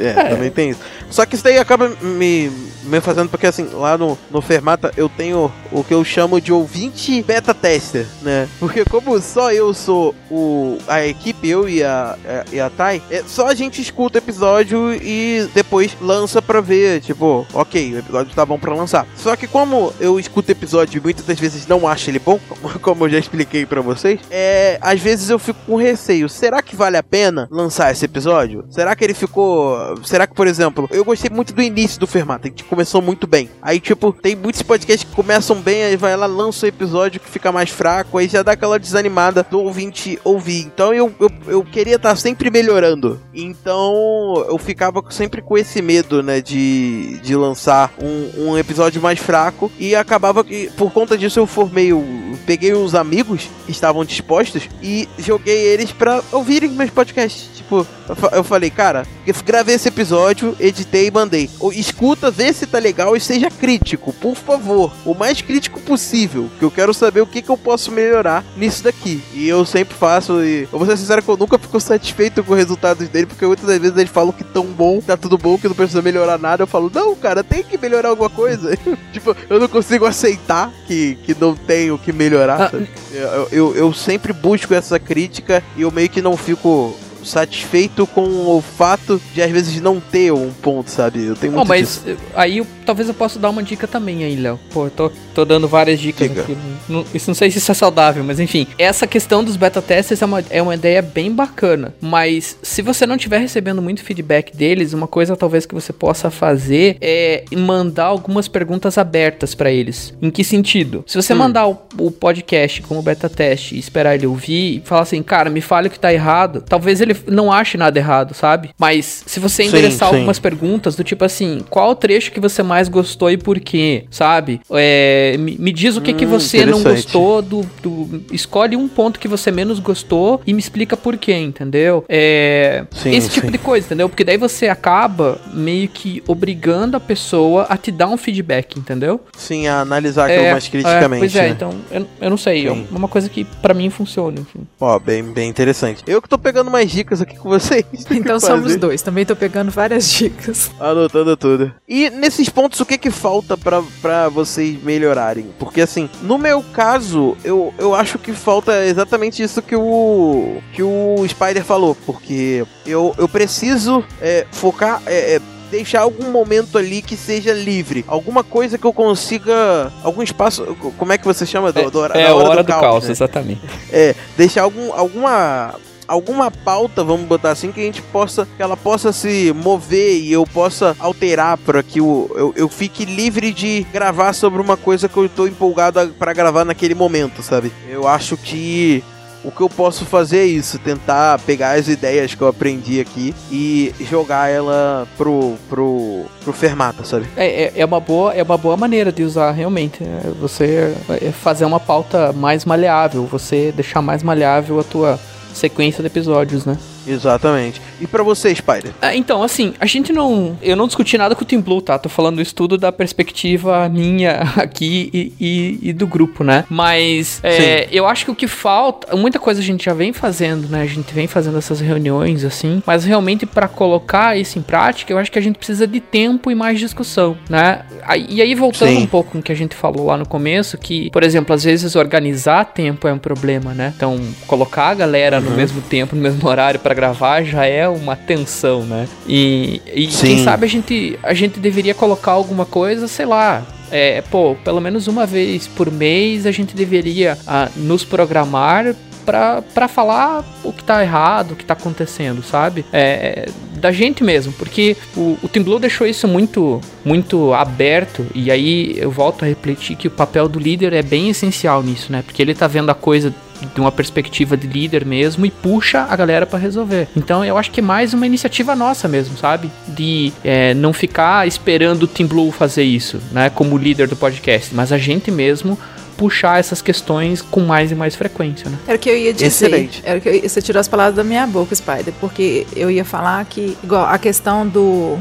é, 0.00 0.08
é. 0.08 0.28
também 0.30 0.50
tem 0.50 0.70
isso. 0.70 0.80
Só 1.08 1.24
que 1.24 1.36
isso 1.36 1.44
daí 1.44 1.58
acaba 1.58 1.90
me, 2.00 2.50
me 2.84 3.00
fazendo, 3.00 3.28
porque 3.28 3.46
assim, 3.46 3.68
lá 3.72 3.96
no, 3.96 4.18
no 4.30 4.40
Fermata 4.40 4.90
eu 4.96 5.08
tenho 5.08 5.52
o 5.70 5.84
que 5.84 5.92
eu 5.92 6.02
chamo 6.02 6.40
de 6.40 6.52
ouvinte 6.52 7.22
beta 7.22 7.54
tester, 7.54 8.06
né? 8.22 8.48
Porque 8.58 8.84
como 8.84 9.20
só 9.20 9.52
eu 9.52 9.72
sou 9.74 10.14
o, 10.30 10.78
a 10.88 11.06
equipe, 11.06 11.48
eu 11.48 11.68
e 11.68 11.84
a, 11.84 12.16
a, 12.24 12.44
e 12.50 12.58
a 12.58 12.70
Thay, 12.70 13.02
é, 13.10 13.22
só 13.26 13.48
a 13.48 13.54
gente 13.54 13.80
escuta 13.80 14.18
o 14.18 14.22
episódio 14.22 14.94
e 14.94 15.48
depois 15.54 15.94
lança 16.00 16.40
pra 16.40 16.60
ver, 16.60 17.00
tipo, 17.02 17.46
ok, 17.52 17.94
o 17.94 17.98
episódio 17.98 18.34
tá 18.34 18.44
bom 18.44 18.58
pra 18.58 18.74
lançar. 18.74 19.06
Só 19.16 19.36
que 19.36 19.46
como 19.46 19.92
eu 20.00 20.18
escuto 20.18 20.48
o 20.48 20.52
episódio 20.52 20.98
e 20.98 21.00
muitas 21.02 21.26
das 21.26 21.38
vezes 21.38 21.66
não 21.66 21.86
acho 21.86 22.10
ele 22.10 22.18
bom, 22.18 22.40
como 22.80 23.04
eu 23.04 23.10
já 23.10 23.18
expliquei 23.18 23.66
pra 23.66 23.80
vocês, 23.80 24.20
é, 24.30 24.78
às 24.80 25.00
vezes 25.00 25.30
eu 25.30 25.38
fico 25.38 25.58
com 25.66 25.76
receio. 25.76 26.28
Será 26.28 26.62
que 26.62 26.76
vale 26.76 26.96
a 26.96 27.02
pena 27.02 27.48
lançar 27.50 27.92
esse 27.92 28.04
episódio? 28.04 28.64
Será 28.70 28.94
que 28.94 29.04
ele 29.04 29.14
ficou. 29.14 29.96
Será 30.04 30.26
que, 30.26 30.34
por 30.34 30.46
exemplo, 30.46 30.88
eu 30.90 31.04
gostei 31.04 31.30
muito 31.30 31.52
do 31.52 31.62
início 31.62 31.98
do 31.98 32.06
Fermata, 32.06 32.50
que 32.50 32.64
começou 32.64 33.02
muito 33.02 33.26
bem. 33.26 33.50
Aí, 33.60 33.80
tipo, 33.80 34.12
tem 34.12 34.36
muitos 34.36 34.62
podcasts 34.62 35.08
que 35.08 35.14
começam 35.14 35.56
bem, 35.56 35.84
aí 35.84 35.96
vai 35.96 36.16
lá, 36.16 36.26
lança 36.26 36.66
o 36.66 36.68
episódio 36.68 37.20
que 37.20 37.28
fica 37.28 37.52
mais 37.52 37.70
fraco, 37.70 38.18
aí 38.18 38.28
já 38.28 38.42
dá 38.42 38.52
aquela 38.52 38.78
desanimada 38.78 39.46
do 39.48 39.60
ouvinte 39.60 40.18
ouvir. 40.24 40.60
Então 40.60 40.92
eu, 40.94 41.12
eu, 41.18 41.30
eu 41.46 41.64
queria 41.64 41.96
estar 41.96 42.10
tá 42.10 42.16
sempre 42.16 42.50
melhorando. 42.50 43.20
Então 43.34 44.44
eu 44.48 44.58
ficava 44.58 45.02
sempre 45.10 45.42
com 45.42 45.56
esse 45.56 45.82
medo, 45.82 46.22
né, 46.22 46.40
de, 46.40 47.18
de 47.22 47.34
lançar 47.34 47.92
um, 48.00 48.50
um 48.50 48.58
episódio 48.58 49.00
mais 49.00 49.18
fraco. 49.18 49.70
E 49.78 49.94
acabava 49.94 50.44
que, 50.44 50.70
por 50.76 50.92
conta 50.92 51.16
disso, 51.16 51.38
eu 51.38 51.46
formei 51.46 51.92
o. 51.92 52.04
Peguei 52.46 52.61
os 52.70 52.94
amigos 52.94 53.48
que 53.66 53.72
estavam 53.72 54.04
dispostos 54.04 54.68
e 54.82 55.08
joguei 55.18 55.66
eles 55.66 55.90
para 55.90 56.22
ouvirem 56.30 56.70
meus 56.70 56.90
podcasts. 56.90 57.48
Tipo, 57.56 57.86
eu 58.32 58.44
falei, 58.44 58.70
cara, 58.70 59.06
gravei 59.44 59.74
esse 59.74 59.88
episódio, 59.88 60.54
editei 60.60 61.06
e 61.06 61.10
mandei. 61.10 61.48
Escuta, 61.72 62.30
vê 62.30 62.52
se 62.52 62.66
tá 62.66 62.78
legal 62.78 63.16
e 63.16 63.20
seja 63.20 63.50
crítico, 63.50 64.12
por 64.12 64.36
favor. 64.36 64.92
O 65.04 65.14
mais 65.14 65.40
crítico 65.40 65.80
possível. 65.80 66.50
Que 66.58 66.64
eu 66.64 66.70
quero 66.70 66.92
saber 66.92 67.20
o 67.20 67.26
que, 67.26 67.40
que 67.40 67.50
eu 67.50 67.56
posso 67.56 67.90
melhorar 67.90 68.44
nisso 68.56 68.84
daqui. 68.84 69.22
E 69.32 69.48
eu 69.48 69.64
sempre 69.64 69.94
faço. 69.94 70.42
E 70.42 70.68
eu 70.70 70.78
vou 70.78 70.86
ser 70.86 70.96
sincero 70.96 71.22
que 71.22 71.28
eu 71.28 71.36
nunca 71.36 71.58
fico 71.58 71.80
satisfeito 71.80 72.44
com 72.44 72.52
os 72.52 72.58
resultados 72.58 73.08
dele, 73.08 73.26
porque 73.26 73.46
muitas 73.46 73.66
das 73.66 73.78
vezes 73.78 73.96
eles 73.96 74.10
falam 74.10 74.32
que 74.32 74.44
tão 74.44 74.66
bom, 74.66 75.00
tá 75.00 75.16
tudo 75.16 75.38
bom, 75.38 75.56
que 75.56 75.68
não 75.68 75.74
precisa 75.74 76.02
melhorar 76.02 76.38
nada. 76.38 76.62
Eu 76.62 76.66
falo, 76.66 76.90
não, 76.92 77.14
cara, 77.14 77.42
tem 77.42 77.62
que 77.62 77.78
melhorar 77.78 78.10
alguma 78.10 78.30
coisa. 78.30 78.76
tipo, 79.12 79.36
eu 79.48 79.60
não 79.60 79.68
consigo 79.68 80.04
aceitar 80.04 80.70
que, 80.86 81.16
que 81.24 81.34
não 81.38 81.54
tenho 81.54 81.96
que 81.96 82.12
melhorar. 82.12 82.51
Ah, 82.56 82.70
eu, 83.12 83.48
eu, 83.50 83.76
eu 83.76 83.92
sempre 83.92 84.32
busco 84.32 84.74
essa 84.74 84.98
crítica 84.98 85.62
e 85.76 85.82
eu 85.82 85.90
meio 85.90 86.08
que 86.08 86.22
não 86.22 86.36
fico 86.36 86.96
satisfeito 87.24 88.06
com 88.06 88.22
o 88.22 88.60
fato 88.60 89.20
de 89.32 89.42
às 89.42 89.50
vezes 89.50 89.80
não 89.80 90.00
ter 90.00 90.32
um 90.32 90.50
ponto, 90.50 90.90
sabe? 90.90 91.24
Eu 91.24 91.36
tenho 91.36 91.52
muito 91.52 91.64
não, 91.64 91.68
mas 91.68 92.02
disso. 92.04 92.18
aí 92.34 92.66
talvez 92.82 93.08
eu 93.08 93.14
possa 93.14 93.38
dar 93.38 93.50
uma 93.50 93.62
dica 93.62 93.86
também 93.86 94.24
aí, 94.24 94.36
Léo. 94.36 94.58
Pô, 94.72 94.86
eu 94.86 94.90
tô, 94.90 95.10
tô 95.34 95.44
dando 95.44 95.68
várias 95.68 96.00
dicas 96.00 96.28
Diga. 96.28 96.42
aqui. 96.42 96.56
Não, 96.88 97.04
isso 97.14 97.30
não 97.30 97.34
sei 97.34 97.50
se 97.50 97.58
isso 97.58 97.70
é 97.70 97.74
saudável, 97.74 98.22
mas 98.24 98.40
enfim. 98.40 98.66
Essa 98.78 99.06
questão 99.06 99.42
dos 99.42 99.56
beta 99.56 99.80
testes 99.80 100.20
é 100.20 100.24
uma, 100.24 100.44
é 100.50 100.62
uma 100.62 100.74
ideia 100.74 101.02
bem 101.02 101.32
bacana. 101.32 101.94
Mas 102.00 102.56
se 102.62 102.82
você 102.82 103.06
não 103.06 103.16
estiver 103.16 103.38
recebendo 103.38 103.80
muito 103.80 104.02
feedback 104.02 104.56
deles, 104.56 104.92
uma 104.92 105.06
coisa 105.06 105.36
talvez 105.36 105.66
que 105.66 105.74
você 105.74 105.92
possa 105.92 106.30
fazer 106.30 106.96
é 107.00 107.44
mandar 107.56 108.06
algumas 108.06 108.48
perguntas 108.48 108.98
abertas 108.98 109.54
para 109.54 109.70
eles. 109.70 110.14
Em 110.20 110.30
que 110.30 110.44
sentido? 110.44 111.04
Se 111.06 111.16
você 111.16 111.32
hum. 111.32 111.38
mandar 111.38 111.68
o, 111.68 111.78
o, 111.98 112.10
podcast 112.10 112.82
como 112.82 113.02
beta 113.02 113.28
teste 113.28 113.74
e 113.74 113.78
esperar 113.78 114.14
ele 114.14 114.26
ouvir 114.26 114.76
e 114.76 114.82
falar 114.84 115.02
assim, 115.02 115.22
cara, 115.22 115.50
me 115.50 115.60
fale 115.60 115.88
o 115.88 115.90
que 115.90 115.98
tá 115.98 116.12
errado, 116.12 116.62
talvez 116.66 117.00
ele 117.00 117.16
não 117.26 117.52
ache 117.52 117.76
nada 117.76 117.98
errado, 117.98 118.34
sabe? 118.34 118.70
Mas 118.78 119.24
se 119.26 119.40
você 119.40 119.64
endereçar 119.64 120.08
sim, 120.08 120.14
sim. 120.14 120.18
algumas 120.18 120.38
perguntas 120.38 120.94
do 120.96 121.04
tipo 121.04 121.24
assim, 121.24 121.60
qual 121.68 121.90
o 121.90 121.94
trecho 121.94 122.32
que 122.32 122.40
você 122.40 122.62
mais 122.72 122.88
gostou 122.88 123.30
e 123.30 123.36
por 123.36 123.60
quê, 123.60 124.06
sabe? 124.10 124.62
É, 124.70 125.36
me, 125.38 125.58
me, 125.58 125.72
diz 125.72 125.94
o 125.94 126.00
que, 126.00 126.12
hum, 126.12 126.16
que 126.16 126.24
você 126.24 126.64
não 126.64 126.82
gostou 126.82 127.42
do, 127.42 127.60
do, 127.82 128.24
Escolhe 128.32 128.76
um 128.76 128.88
ponto 128.88 129.20
que 129.20 129.28
você 129.28 129.50
menos 129.50 129.78
gostou 129.78 130.40
e 130.46 130.54
me 130.54 130.58
explica 130.58 130.96
por 130.96 131.18
quê, 131.18 131.34
entendeu? 131.34 132.02
É, 132.08 132.86
sim, 132.92 133.10
esse 133.10 133.28
tipo 133.28 133.50
de 133.50 133.58
coisa, 133.58 133.84
entendeu? 133.86 134.08
Porque 134.08 134.24
daí 134.24 134.38
você 134.38 134.68
acaba 134.68 135.38
meio 135.52 135.86
que 135.86 136.22
obrigando 136.26 136.96
a 136.96 137.00
pessoa 137.00 137.66
a 137.68 137.76
te 137.76 137.92
dar 137.92 138.08
um 138.08 138.16
feedback, 138.16 138.78
entendeu? 138.78 139.20
Sim, 139.36 139.66
a 139.66 139.80
analisar 139.80 140.30
aquilo 140.30 140.46
é, 140.46 140.52
mais 140.52 140.66
criticamente. 140.66 141.16
É, 141.16 141.18
pois 141.18 141.36
é, 141.36 141.42
né? 141.42 141.48
então, 141.50 141.74
eu, 141.90 142.06
eu 142.22 142.30
não 142.30 142.38
sei, 142.38 142.66
é 142.66 142.72
uma 142.72 143.08
coisa 143.08 143.28
que 143.28 143.44
para 143.44 143.74
mim 143.74 143.90
funciona. 143.90 144.40
Enfim. 144.40 144.66
Ó, 144.80 144.98
bem, 144.98 145.22
bem 145.22 145.50
interessante. 145.50 146.02
Eu 146.06 146.22
que 146.22 146.28
tô 146.28 146.38
pegando 146.38 146.70
mais 146.70 146.90
dicas 146.90 147.20
aqui 147.20 147.36
com 147.36 147.50
vocês. 147.50 147.84
Então 148.10 148.40
somos 148.40 148.76
dois, 148.76 149.02
também 149.02 149.26
tô 149.26 149.36
pegando 149.36 149.70
várias 149.70 150.10
dicas. 150.10 150.70
Anotando 150.80 151.36
tudo. 151.36 151.70
E 151.86 152.08
nesses 152.08 152.48
pontos, 152.48 152.61
o 152.66 152.86
que 152.86 152.98
que 152.98 153.10
falta 153.10 153.56
para 153.56 154.28
vocês 154.28 154.82
melhorarem? 154.82 155.50
Porque 155.58 155.80
assim, 155.80 156.08
no 156.22 156.38
meu 156.38 156.62
caso, 156.62 157.36
eu, 157.44 157.72
eu 157.78 157.94
acho 157.94 158.18
que 158.18 158.32
falta 158.32 158.84
exatamente 158.84 159.42
isso 159.42 159.62
que 159.62 159.76
o 159.76 160.60
que 160.72 160.82
o 160.82 161.16
Spider 161.28 161.64
falou, 161.64 161.96
porque 162.06 162.64
eu, 162.86 163.14
eu 163.18 163.28
preciso 163.28 164.04
é, 164.20 164.46
focar 164.50 165.02
é, 165.06 165.36
é, 165.36 165.40
deixar 165.70 166.02
algum 166.02 166.30
momento 166.30 166.76
ali 166.76 167.00
que 167.00 167.16
seja 167.16 167.52
livre. 167.52 168.04
Alguma 168.06 168.44
coisa 168.44 168.76
que 168.76 168.84
eu 168.84 168.92
consiga. 168.92 169.90
Algum 170.04 170.22
espaço. 170.22 170.76
Como 170.98 171.12
é 171.12 171.18
que 171.18 171.24
você 171.24 171.46
chama? 171.46 171.72
Do, 171.72 171.90
do, 171.90 172.04
é, 172.06 172.22
é 172.22 172.32
hora, 172.32 172.50
hora 172.50 172.62
do, 172.62 172.66
do 172.66 172.68
caos, 172.68 172.82
caos 172.82 173.04
né? 173.04 173.10
exatamente. 173.10 173.60
É, 173.90 174.14
deixar 174.36 174.62
algum, 174.62 174.92
alguma 174.92 175.74
alguma 176.06 176.50
pauta, 176.50 177.04
vamos 177.04 177.26
botar 177.26 177.50
assim, 177.50 177.72
que 177.72 177.80
a 177.80 177.84
gente 177.84 178.02
possa, 178.02 178.46
que 178.56 178.62
ela 178.62 178.76
possa 178.76 179.12
se 179.12 179.52
mover 179.52 180.20
e 180.20 180.32
eu 180.32 180.46
possa 180.46 180.96
alterar 180.98 181.56
para 181.58 181.82
que 181.82 182.00
eu, 182.00 182.30
eu, 182.34 182.54
eu, 182.56 182.68
fique 182.68 183.04
livre 183.04 183.52
de 183.52 183.86
gravar 183.92 184.32
sobre 184.32 184.60
uma 184.60 184.76
coisa 184.76 185.08
que 185.08 185.16
eu 185.16 185.26
estou 185.26 185.46
empolgado 185.46 186.14
para 186.18 186.32
gravar 186.32 186.64
naquele 186.64 186.94
momento, 186.94 187.42
sabe? 187.42 187.72
Eu 187.88 188.06
acho 188.06 188.36
que 188.36 189.02
o 189.44 189.50
que 189.50 189.60
eu 189.60 189.68
posso 189.68 190.04
fazer 190.04 190.38
é 190.38 190.44
isso, 190.44 190.78
tentar 190.78 191.38
pegar 191.40 191.72
as 191.72 191.88
ideias 191.88 192.34
que 192.34 192.40
eu 192.40 192.48
aprendi 192.48 193.00
aqui 193.00 193.34
e 193.50 193.92
jogar 194.00 194.48
ela 194.48 195.06
pro, 195.16 195.54
pro, 195.68 196.24
pro 196.44 196.52
fermata, 196.52 197.04
sabe? 197.04 197.26
É, 197.36 197.64
é, 197.64 197.72
é, 197.76 197.84
uma 197.84 197.98
boa, 197.98 198.32
é 198.32 198.42
uma 198.42 198.56
boa 198.56 198.76
maneira 198.76 199.10
de 199.10 199.22
usar 199.24 199.50
realmente. 199.50 200.02
Né? 200.02 200.20
Você 200.40 200.94
é, 201.08 201.32
fazer 201.32 201.64
uma 201.64 201.80
pauta 201.80 202.32
mais 202.32 202.64
maleável, 202.64 203.26
você 203.26 203.72
deixar 203.72 204.00
mais 204.00 204.22
maleável 204.22 204.78
a 204.78 204.84
tua 204.84 205.18
sequência 205.54 206.02
de 206.02 206.06
episódios, 206.06 206.64
né? 206.64 206.76
Exatamente. 207.06 207.80
E 208.00 208.06
para 208.06 208.22
você, 208.22 208.54
Spider? 208.54 208.92
Ah, 209.00 209.14
então, 209.14 209.42
assim, 209.42 209.74
a 209.80 209.86
gente 209.86 210.12
não. 210.12 210.56
Eu 210.62 210.76
não 210.76 210.86
discuti 210.86 211.16
nada 211.18 211.34
com 211.34 211.42
o 211.42 211.44
Team 211.44 211.60
Blue, 211.60 211.80
tá? 211.80 211.98
Tô 211.98 212.08
falando 212.08 212.40
isso 212.40 212.54
tudo 212.54 212.76
da 212.78 212.92
perspectiva 212.92 213.88
minha 213.88 214.42
aqui 214.56 215.10
e, 215.12 215.32
e, 215.40 215.78
e 215.90 215.92
do 215.92 216.06
grupo, 216.06 216.44
né? 216.44 216.64
Mas 216.68 217.40
é, 217.42 217.88
eu 217.90 218.06
acho 218.06 218.24
que 218.24 218.30
o 218.30 218.34
que 218.34 218.46
falta. 218.46 219.16
Muita 219.16 219.38
coisa 219.38 219.60
a 219.60 219.64
gente 219.64 219.84
já 219.84 219.94
vem 219.94 220.12
fazendo, 220.12 220.68
né? 220.68 220.82
A 220.82 220.86
gente 220.86 221.12
vem 221.12 221.26
fazendo 221.26 221.58
essas 221.58 221.80
reuniões, 221.80 222.44
assim. 222.44 222.82
Mas 222.86 223.04
realmente, 223.04 223.46
para 223.46 223.68
colocar 223.68 224.36
isso 224.36 224.58
em 224.58 224.62
prática, 224.62 225.12
eu 225.12 225.18
acho 225.18 225.30
que 225.30 225.38
a 225.38 225.42
gente 225.42 225.56
precisa 225.56 225.86
de 225.86 226.00
tempo 226.00 226.50
e 226.50 226.54
mais 226.54 226.78
discussão, 226.78 227.36
né? 227.48 227.82
E 228.28 228.42
aí, 228.42 228.54
voltando 228.54 228.90
Sim. 228.90 229.02
um 229.02 229.06
pouco 229.06 229.36
no 229.36 229.42
que 229.42 229.52
a 229.52 229.54
gente 229.54 229.74
falou 229.74 230.06
lá 230.06 230.16
no 230.16 230.26
começo, 230.26 230.76
que, 230.78 231.10
por 231.10 231.22
exemplo, 231.22 231.54
às 231.54 231.64
vezes 231.64 231.94
organizar 231.96 232.64
tempo 232.64 233.06
é 233.06 233.12
um 233.12 233.18
problema, 233.18 233.72
né? 233.72 233.92
Então, 233.96 234.18
colocar 234.46 234.88
a 234.88 234.94
galera 234.94 235.38
uhum. 235.38 235.50
no 235.50 235.50
mesmo 235.56 235.80
tempo, 235.82 236.16
no 236.16 236.22
mesmo 236.22 236.46
horário 236.48 236.80
para 236.80 236.91
gravar 236.94 237.42
já 237.42 237.66
é 237.66 237.88
uma 237.88 238.16
tensão, 238.16 238.84
né? 238.84 239.08
E, 239.26 239.80
e 239.86 240.06
quem 240.06 240.42
sabe 240.42 240.66
a 240.66 240.68
gente, 240.68 241.18
a 241.22 241.34
gente 241.34 241.58
deveria 241.60 241.94
colocar 241.94 242.32
alguma 242.32 242.64
coisa, 242.64 243.06
sei 243.08 243.26
lá, 243.26 243.62
é, 243.90 244.22
pô, 244.22 244.56
pelo 244.64 244.80
menos 244.80 245.06
uma 245.06 245.26
vez 245.26 245.68
por 245.68 245.90
mês 245.90 246.46
a 246.46 246.50
gente 246.50 246.74
deveria 246.74 247.36
ah, 247.46 247.68
nos 247.76 248.04
programar 248.04 248.94
para 249.24 249.86
falar 249.86 250.44
o 250.64 250.72
que 250.72 250.82
tá 250.82 251.02
errado, 251.02 251.52
o 251.52 251.56
que 251.56 251.64
tá 251.64 251.74
acontecendo, 251.74 252.42
sabe? 252.42 252.84
É, 252.92 253.48
da 253.74 253.92
gente 253.92 254.24
mesmo, 254.24 254.52
porque 254.54 254.96
o, 255.16 255.38
o 255.42 255.48
Team 255.48 255.64
Blue 255.64 255.78
deixou 255.78 256.06
isso 256.06 256.26
muito, 256.26 256.80
muito 257.04 257.52
aberto, 257.52 258.26
e 258.34 258.50
aí 258.50 258.94
eu 258.96 259.10
volto 259.10 259.44
a 259.44 259.48
refletir 259.48 259.96
que 259.96 260.08
o 260.08 260.10
papel 260.10 260.48
do 260.48 260.58
líder 260.58 260.92
é 260.92 261.02
bem 261.02 261.28
essencial 261.30 261.82
nisso, 261.82 262.10
né? 262.10 262.22
Porque 262.24 262.42
ele 262.42 262.54
tá 262.54 262.66
vendo 262.66 262.90
a 262.90 262.94
coisa 262.94 263.32
de 263.66 263.80
uma 263.80 263.92
perspectiva 263.92 264.56
de 264.56 264.66
líder 264.66 265.04
mesmo 265.04 265.46
e 265.46 265.50
puxa 265.50 266.06
a 266.08 266.16
galera 266.16 266.46
para 266.46 266.58
resolver. 266.58 267.08
Então 267.16 267.44
eu 267.44 267.56
acho 267.58 267.70
que 267.70 267.80
é 267.80 267.82
mais 267.82 268.14
uma 268.14 268.26
iniciativa 268.26 268.74
nossa 268.74 269.08
mesmo, 269.08 269.36
sabe? 269.36 269.70
De 269.88 270.32
é, 270.44 270.74
não 270.74 270.92
ficar 270.92 271.46
esperando 271.46 272.04
o 272.04 272.06
Team 272.06 272.28
Blue 272.28 272.50
fazer 272.50 272.84
isso, 272.84 273.20
né? 273.30 273.50
Como 273.50 273.76
líder 273.76 274.08
do 274.08 274.16
podcast, 274.16 274.74
mas 274.74 274.92
a 274.92 274.98
gente 274.98 275.30
mesmo 275.30 275.78
puxar 276.16 276.60
essas 276.60 276.80
questões 276.80 277.42
com 277.42 277.60
mais 277.60 277.90
e 277.90 277.94
mais 277.94 278.14
frequência, 278.14 278.70
né? 278.70 278.78
Era 278.86 278.96
o 278.96 278.98
que 278.98 279.10
eu 279.10 279.16
ia 279.16 279.32
dizer. 279.32 279.46
Excelente. 279.46 280.02
Era 280.04 280.20
que 280.20 280.28
eu, 280.28 280.48
você 280.48 280.62
tirou 280.62 280.78
as 280.78 280.88
palavras 280.88 281.16
da 281.16 281.24
minha 281.24 281.46
boca, 281.46 281.74
Spider, 281.74 282.12
porque 282.20 282.66
eu 282.76 282.90
ia 282.90 283.04
falar 283.04 283.44
que, 283.44 283.76
igual, 283.82 284.06
a 284.06 284.18
questão 284.18 284.66
do, 284.66 285.18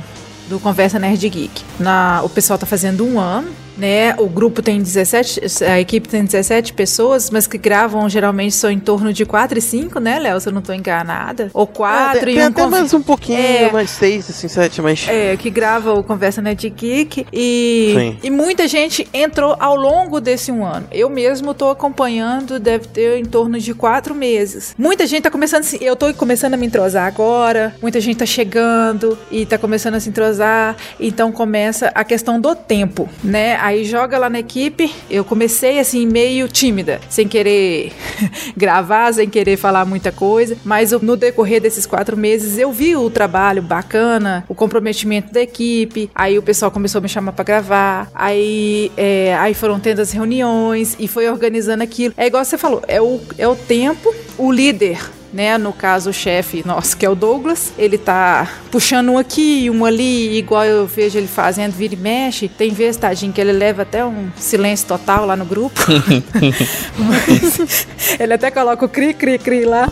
do 0.48 0.60
Conversa 0.60 1.00
Nerd 1.00 1.28
Geek. 1.28 1.64
Na, 1.80 2.22
o 2.24 2.30
pessoal 2.30 2.60
tá 2.60 2.66
fazendo 2.66 3.06
um 3.06 3.20
ano, 3.20 3.50
né? 3.78 4.16
O 4.18 4.28
grupo 4.28 4.62
tem 4.62 4.82
17, 4.82 5.42
a 5.66 5.80
equipe 5.80 6.08
tem 6.08 6.24
17 6.24 6.74
pessoas, 6.74 7.30
mas 7.30 7.48
que 7.48 7.58
gravam 7.58 8.08
geralmente 8.10 8.56
são 8.56 8.70
em 8.70 8.80
torno 8.80 9.14
de 9.14 9.26
4 9.26 9.58
e 9.58 9.62
5, 9.62 10.00
né, 10.00 10.20
Léo? 10.20 10.40
Se 10.40 10.50
eu 10.50 10.54
não 10.54 10.62
tô 10.62 10.74
enganada. 10.74 11.50
Ou 11.54 11.68
4 11.68 12.18
é, 12.18 12.32
e 12.32 12.36
tem 12.36 12.44
um 12.44 12.48
até 12.48 12.66
mais 12.68 12.94
um 12.94 13.02
pouquinho, 13.02 13.40
é, 13.40 13.72
mais 13.72 13.90
6, 13.92 14.30
assim, 14.30 14.48
7, 14.48 14.82
mas 14.82 15.08
É, 15.08 15.36
que 15.38 15.50
grava 15.50 15.94
o 15.94 16.04
Conversa 16.04 16.42
Net 16.42 16.70
Geek 16.70 17.26
e 17.32 17.94
Sim. 17.96 18.18
e 18.24 18.30
muita 18.30 18.68
gente 18.68 19.08
entrou 19.14 19.56
ao 19.60 19.76
longo 19.76 20.20
desse 20.20 20.52
um 20.52 20.66
ano. 20.66 20.88
Eu 20.92 21.10
mesmo 21.10 21.54
tô 21.54 21.70
acompanhando, 21.70 22.60
deve 22.60 22.88
ter 22.88 23.18
em 23.18 23.26
torno 23.26 23.60
de 23.60 23.74
4 23.74 24.14
meses. 24.14 24.76
Muita 24.78 25.06
gente 25.08 25.24
tá 25.24 25.32
começando, 25.32 25.62
assim, 25.62 25.78
eu 25.82 25.96
tô 25.96 26.14
começando 26.14 26.54
a 26.54 26.58
me 26.58 26.66
entrosar 26.66 27.06
agora, 27.06 27.76
muita 27.82 28.00
gente 28.00 28.18
tá 28.18 28.26
chegando 28.26 29.18
e 29.30 29.46
tá 29.46 29.58
começando 29.58 29.96
a 29.96 30.00
se 30.00 30.10
entrosar, 30.10 30.76
então 31.00 31.32
começa 31.32 31.92
a 31.94 32.04
questão 32.04 32.40
do 32.40 32.56
tempo, 32.56 33.10
né? 33.24 33.56
Aí 33.62 33.86
joga 33.86 34.18
lá 34.18 34.28
na 34.28 34.40
equipe. 34.40 34.92
Eu 35.08 35.24
comecei 35.24 35.80
assim, 35.80 36.06
meio 36.08 36.48
tímida, 36.48 37.00
sem 37.08 37.28
querer 37.28 37.94
gravar, 38.58 39.14
sem 39.14 39.30
querer 39.30 39.56
falar 39.56 39.86
muita 39.86 40.12
coisa. 40.12 40.58
Mas 40.66 40.92
no 40.92 41.16
decorrer 41.16 41.62
desses 41.62 41.86
quatro 41.86 42.18
meses 42.18 42.58
eu 42.58 42.72
vi 42.72 42.96
o 42.96 43.08
trabalho 43.10 43.62
bacana, 43.62 44.44
o 44.50 44.56
comprometimento 44.56 45.32
da 45.32 45.42
equipe. 45.42 46.10
Aí 46.16 46.40
o 46.40 46.42
pessoal 46.42 46.72
começou 46.72 46.98
a 46.98 47.02
me 47.04 47.10
chamar 47.10 47.34
para 47.34 47.46
gravar. 47.46 48.10
Aí, 48.16 48.92
é, 48.98 49.36
aí 49.38 49.54
foram 49.54 49.80
tendo 49.80 50.02
as 50.02 50.12
reuniões 50.12 50.96
e 50.98 51.08
foi 51.08 51.30
organizando 51.30 51.84
aquilo. 51.84 52.16
É 52.18 52.26
igual 52.26 52.44
você 52.44 52.58
falou, 52.58 52.82
é 52.88 53.00
o, 53.00 53.22
é 53.38 53.48
o 53.48 53.56
tempo, 53.56 54.12
o 54.40 54.52
líder 54.52 54.98
né? 55.34 55.58
No 55.58 55.74
caso, 55.74 56.10
o 56.10 56.14
chefe 56.14 56.64
nosso, 56.66 56.96
que 56.96 57.06
é 57.06 57.10
o 57.10 57.16
Douglas, 57.16 57.72
ele 57.78 57.98
tá 57.98 58.48
puxando 58.72 59.10
um 59.10 59.18
aqui, 59.18 59.70
um 59.70 59.86
ali, 59.86 60.38
igual 60.38 60.66
eu 60.66 60.86
vejo 60.86 61.18
ele 61.18 61.28
fazendo, 61.28 61.74
vira 61.74 61.94
e 61.94 61.98
mexe. 61.98 62.48
Tem 62.48 62.72
vezes, 62.72 62.98
tadinho, 62.98 63.32
que 63.34 63.40
ele 63.40 63.52
leva 63.52 63.84
até 63.84 64.06
um 64.06 64.30
silêncio 64.38 64.88
total 64.88 65.26
lá 65.26 65.36
no 65.36 65.46
grupo. 65.46 65.80
Mas 66.98 67.88
ele 68.20 68.34
até 68.34 68.52
coloca 68.52 68.86
o 68.86 68.90
cri, 68.90 69.14
cri, 69.14 69.38
cri 69.38 69.66
lá, 69.66 69.92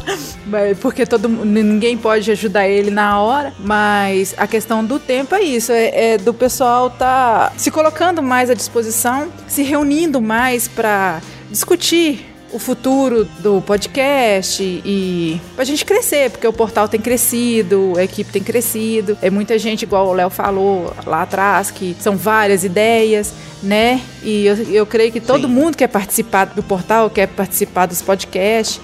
porque 0.82 1.06
todo, 1.06 1.28
ninguém 1.28 1.98
pode 1.98 2.30
ajudar 2.32 2.68
ele 2.68 2.92
na 2.92 3.20
hora. 3.20 3.54
Mas 3.60 4.34
a 4.38 4.48
questão 4.48 4.84
do 4.84 5.00
tempo 5.00 5.36
é 5.36 5.42
isso, 5.42 5.72
é, 5.72 6.14
é 6.14 6.18
do 6.18 6.34
pessoal 6.34 6.90
tá 6.90 7.52
se 7.58 7.72
colocando 7.72 8.22
mais 8.22 8.50
à 8.50 8.54
disposição, 8.54 9.30
se 9.48 9.64
reunindo 9.64 10.22
mais 10.22 10.68
para 10.68 11.22
discutir 11.50 12.29
o 12.52 12.60
futuro 12.60 13.26
do 13.40 13.62
podcast 13.62 14.64
e 14.64 15.40
pra 15.56 15.64
gente 15.64 15.86
crescer, 15.86 16.30
porque 16.32 16.48
o 16.48 16.54
portal 16.54 16.88
tem 16.88 17.00
crescido, 17.00 17.94
a 17.98 18.04
equipe 18.04 18.32
tem 18.32 18.42
crescido. 18.42 19.18
É 19.22 19.30
muita 19.30 19.58
gente, 19.60 19.84
igual 19.84 20.08
o 20.08 20.14
Léo 20.14 20.30
falou 20.30 20.94
lá 21.06 21.24
atrás, 21.24 21.72
que 21.72 21.96
são 22.00 22.16
várias 22.16 22.64
ideias, 22.64 23.34
né? 23.62 24.02
E 24.24 24.46
eu, 24.46 24.56
eu 24.72 24.86
creio 24.86 25.12
que 25.12 25.20
todo 25.20 25.48
Sim. 25.48 25.54
mundo 25.54 25.78
quer 25.78 25.88
participar 25.88 26.46
do 26.46 26.64
portal, 26.64 27.10
quer 27.10 27.28
participar 27.28 27.86
dos 27.86 28.02
podcasts. 28.02 28.80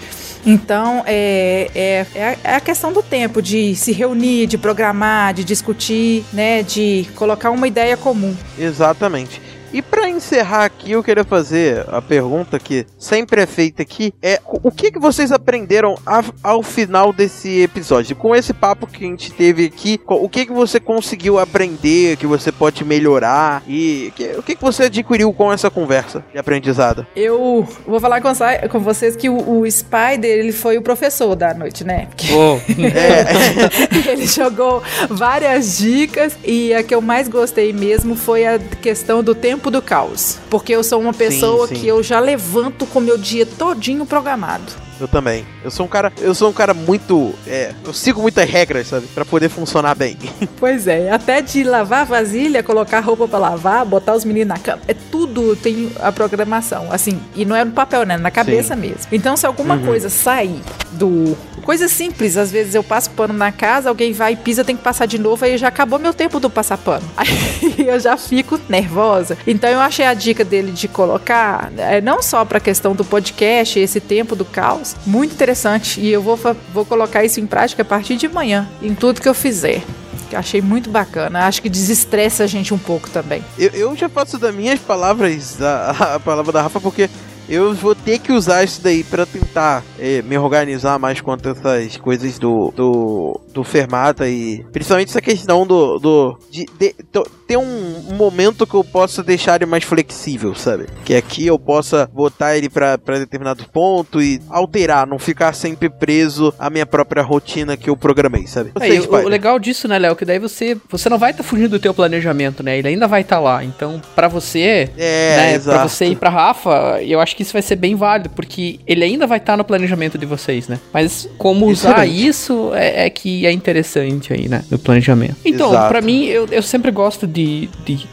Então, 0.46 1.04
é, 1.08 1.72
é, 1.74 2.06
é, 2.44 2.56
a 2.56 2.60
questão 2.60 2.94
do 2.94 3.02
tempo, 3.02 3.42
de 3.42 3.76
se 3.76 3.92
reunir, 3.92 4.46
de 4.46 4.60
programar, 4.60 5.34
de 5.34 5.44
discutir, 5.44 6.24
né, 6.32 6.62
de 6.62 7.08
colocar 7.16 7.50
uma 7.50 7.68
ideia 7.68 7.98
comum. 7.98 8.36
Exatamente. 8.58 9.42
E 9.76 9.82
para 9.82 10.08
encerrar 10.08 10.64
aqui, 10.64 10.94
eu 10.94 11.04
queria 11.04 11.26
fazer 11.26 11.86
a 11.90 12.02
pergunta 12.02 12.58
que 12.58 12.86
sempre 12.98 13.42
é 13.42 13.46
feita 13.46 13.82
aqui: 13.82 14.14
é 14.22 14.40
o 14.46 14.72
que, 14.72 14.90
que 14.90 14.98
vocês 14.98 15.34
aprenderam 15.34 15.98
a, 16.06 16.24
ao 16.42 16.64
final 16.64 17.12
desse 17.12 17.60
episódio? 17.60 18.16
Com 18.16 18.34
esse 18.34 18.54
papo 18.54 18.88
que 18.88 19.04
a 19.04 19.08
gente 19.10 19.34
teve 19.34 19.66
aqui, 19.66 20.00
o 20.08 20.30
que, 20.30 20.46
que 20.46 20.54
você 20.54 20.80
conseguiu 20.80 21.38
aprender, 21.38 22.16
que 22.16 22.26
você 22.26 22.54
pode 22.54 22.86
melhorar? 22.86 23.64
E 23.68 24.14
que, 24.16 24.24
o 24.38 24.42
que, 24.42 24.56
que 24.56 24.62
você 24.62 24.84
adquiriu 24.84 25.34
com 25.34 25.52
essa 25.52 25.70
conversa 25.70 26.24
de 26.32 26.40
aprendizado? 26.40 27.06
Eu 27.14 27.68
vou 27.86 28.00
falar 28.00 28.22
com, 28.22 28.32
com 28.70 28.80
vocês 28.80 29.18
que 29.18 29.28
o, 29.28 29.60
o, 29.60 29.70
Spider 29.70 30.24
ele 30.24 30.54
foi 30.54 30.78
o 30.78 30.82
professor 30.82 31.36
da 31.36 31.54
noite, 31.54 31.84
né? 31.84 32.06
Porque 32.06 32.32
oh. 32.32 32.62
é. 32.82 34.08
ele 34.10 34.26
jogou 34.26 34.82
várias 35.10 35.80
dicas 35.80 36.38
e 36.46 36.74
a 36.74 36.82
que 36.82 36.96
eu 36.96 37.02
mais 37.02 37.28
gostei 37.28 37.74
mesmo 37.74 38.16
foi 38.16 38.48
a 38.48 38.58
questão 38.58 39.22
do 39.22 39.36
tempo 39.36 39.65
do 39.70 39.82
caos. 39.82 40.38
Porque 40.50 40.74
eu 40.74 40.84
sou 40.84 41.00
uma 41.02 41.14
pessoa 41.14 41.68
sim, 41.68 41.76
sim. 41.76 41.82
que 41.82 41.88
eu 41.88 42.02
já 42.02 42.20
levanto 42.20 42.86
com 42.86 43.00
meu 43.00 43.18
dia 43.18 43.46
todinho 43.46 44.06
programado. 44.06 44.86
Eu 45.00 45.08
também. 45.08 45.46
Eu 45.64 45.70
sou 45.70 45.86
um 45.86 45.90
cara, 45.90 46.12
eu 46.20 46.34
sou 46.34 46.50
um 46.50 46.54
cara 46.54 46.74
muito, 46.74 47.34
é, 47.46 47.74
eu 47.86 47.94
sigo 47.94 48.22
muitas 48.22 48.50
regras, 48.50 48.88
sabe, 48.88 49.08
para 49.08 49.26
poder 49.26 49.50
funcionar 49.50 49.96
bem. 49.96 50.18
Pois 50.58 50.88
é, 50.88 51.12
até 51.12 51.42
de 51.42 51.64
lavar 51.64 52.02
a 52.02 52.04
vasilha, 52.06 52.64
colocar 52.64 53.00
roupa 53.02 53.28
para 53.28 53.38
lavar, 53.40 53.86
botar 53.86 54.16
os 54.16 54.24
meninos 54.24 54.48
na 54.48 54.58
cama, 54.58 54.82
é 54.88 54.94
tudo 54.94 55.56
tem 55.56 55.92
a 56.00 56.12
programação, 56.12 56.92
assim, 56.92 57.20
e 57.36 57.44
não 57.46 57.56
é 57.56 57.64
no 57.66 57.72
papel, 57.72 58.06
né, 58.06 58.18
na 58.18 58.32
cabeça 58.32 58.74
Sim. 58.74 58.82
mesmo. 58.82 59.08
Então, 59.12 59.36
se 59.36 59.46
alguma 59.46 59.76
uhum. 59.76 59.86
coisa 59.86 60.10
sair 60.10 60.62
do 60.94 61.38
coisa 61.66 61.88
simples, 61.88 62.38
às 62.38 62.52
vezes 62.52 62.76
eu 62.76 62.84
passo 62.84 63.10
pano 63.10 63.34
na 63.34 63.52
casa, 63.52 63.90
alguém 63.90 64.14
vai 64.14 64.34
e 64.34 64.36
pisa, 64.36 64.64
tem 64.64 64.78
que 64.78 64.84
passar 64.84 65.08
de 65.08 65.18
novo, 65.18 65.44
aí 65.44 65.58
já 65.58 65.68
acabou 65.68 65.98
meu 65.98 66.14
tempo 66.14 66.40
do 66.40 66.50
passar 66.50 66.78
pano. 66.78 67.04
Aí 67.18 67.88
eu 67.88 68.00
já 68.00 68.16
fico 68.18 68.60
nervosa. 68.70 69.38
Então 69.48 69.70
eu 69.70 69.80
achei 69.80 70.06
a 70.06 70.14
dica 70.14 70.44
dele 70.44 70.72
de 70.72 70.88
colocar, 70.88 71.72
é, 71.78 72.00
não 72.00 72.22
só 72.22 72.46
para 72.46 72.60
a 72.60 72.62
questão 72.62 72.94
do 72.94 73.04
podcast, 73.04 73.80
esse 73.80 74.00
tempo 74.00 74.36
do 74.36 74.46
caos 74.46 74.96
muito 75.06 75.34
interessante. 75.34 76.00
E 76.00 76.12
eu 76.12 76.22
vou, 76.22 76.40
vou 76.74 76.86
colocar 76.86 77.24
isso 77.24 77.40
em 77.40 77.48
prática 77.48 77.82
a 77.82 77.86
partir 77.86 78.16
de 78.16 78.28
manhã, 78.28 78.70
em 78.82 78.94
tudo 78.94 79.22
que 79.22 79.28
eu 79.28 79.34
fizer. 79.34 79.82
Que 80.30 80.36
achei 80.36 80.62
muito 80.62 80.90
bacana. 80.90 81.46
Acho 81.48 81.62
que 81.62 81.70
desestressa 81.70 82.44
a 82.44 82.48
gente 82.48 82.74
um 82.74 82.78
pouco 82.78 83.10
também. 83.10 83.44
Eu, 83.58 83.70
eu 83.72 83.96
já 83.96 84.10
faço 84.10 84.38
das 84.38 84.54
minhas 84.54 84.80
palavras 84.80 85.62
a, 85.62 86.16
a 86.16 86.20
palavra 86.20 86.52
da 86.52 86.62
Rafa, 86.62 86.80
porque 86.80 87.10
eu 87.48 87.74
vou 87.74 87.94
ter 87.94 88.20
que 88.20 88.32
usar 88.32 88.64
isso 88.64 88.82
daí 88.82 89.04
para 89.04 89.26
tentar 89.26 89.84
é, 90.00 90.22
me 90.22 90.38
organizar 90.38 90.98
mais 90.98 91.22
quanto 91.22 91.50
a 91.50 91.52
essas 91.52 91.98
coisas 91.98 92.40
do, 92.40 92.72
do, 92.76 93.40
do 93.56 93.64
Fermata 93.64 94.28
e 94.28 94.66
principalmente 94.74 95.08
essa 95.08 95.22
questão 95.22 95.66
do, 95.66 95.98
do 95.98 96.38
de, 96.52 96.66
de, 96.78 96.94
de 96.94 97.24
ter 97.48 97.58
um, 97.58 98.14
momento 98.14 98.68
que 98.68 98.74
eu 98.74 98.84
possa 98.84 99.24
deixar 99.24 99.56
ele 99.56 99.66
mais 99.66 99.84
flexível, 99.84 100.54
sabe? 100.54 100.88
Que 101.06 101.16
aqui 101.16 101.48
eu 101.48 101.58
possa 101.58 102.10
botar 102.12 102.58
ele 102.58 102.70
para 102.70 102.98
determinado 103.20 103.64
ponto 103.72 104.22
e 104.22 104.42
alterar, 104.50 105.08
não 105.08 105.18
ficar 105.18 105.54
sempre 105.54 105.90
preso 105.90 106.54
à 106.60 106.70
minha 106.70 106.86
própria 106.86 107.24
rotina 107.24 107.78
que 107.78 107.90
eu 107.90 107.96
programei, 107.96 108.46
sabe? 108.46 108.72
É, 108.80 109.00
o, 109.00 109.26
o, 109.26 109.30
legal 109.30 109.58
disso, 109.58 109.88
né, 109.88 109.98
Léo, 109.98 110.16
que 110.16 110.26
daí 110.26 110.40
você 110.40 110.78
você 110.90 111.08
não 111.08 111.18
vai 111.18 111.32
estar 111.32 111.44
tá 111.44 111.50
fugindo 111.50 111.70
do 111.70 111.80
teu 111.80 111.94
planejamento, 111.94 112.62
né? 112.62 112.78
Ele 112.78 112.90
ainda 112.90 113.08
vai 113.08 113.22
estar 113.22 113.38
tá 113.38 113.42
lá. 113.42 113.64
Então, 113.64 114.02
para 114.14 114.28
você, 114.28 114.90
é, 114.98 115.38
né, 115.38 115.60
para 115.60 115.88
você 115.88 116.08
e 116.08 116.16
para 116.16 116.30
Rafa, 116.30 117.02
eu 117.02 117.22
acho 117.22 117.36
que 117.36 117.44
isso 117.44 117.54
vai 117.54 117.62
ser 117.62 117.78
bem 117.78 117.96
válido, 117.96 118.30
porque 118.32 118.80
ele 118.86 119.04
ainda 119.04 119.26
vai 119.26 119.38
estar 119.38 119.54
tá 119.54 119.58
no 119.58 119.64
planejamento 119.64 120.18
de 120.18 120.26
vocês, 120.26 120.68
né? 120.68 120.80
Mas 120.92 121.30
como 121.38 121.68
usar 121.68 122.06
Excelente. 122.06 122.28
isso 122.28 122.72
é, 122.74 123.06
é, 123.06 123.10
que 123.10 123.45
é 123.46 123.52
interessante 123.52 124.34
aí, 124.34 124.48
né? 124.48 124.64
No 124.70 124.80
planejamento. 124.80 125.36
Então, 125.44 125.72
para 125.72 126.02
mim, 126.02 126.26
eu, 126.26 126.48
eu 126.48 126.62
sempre 126.62 126.92
gosto 126.92 127.28
de, 127.28 127.70
de. 127.86 128.08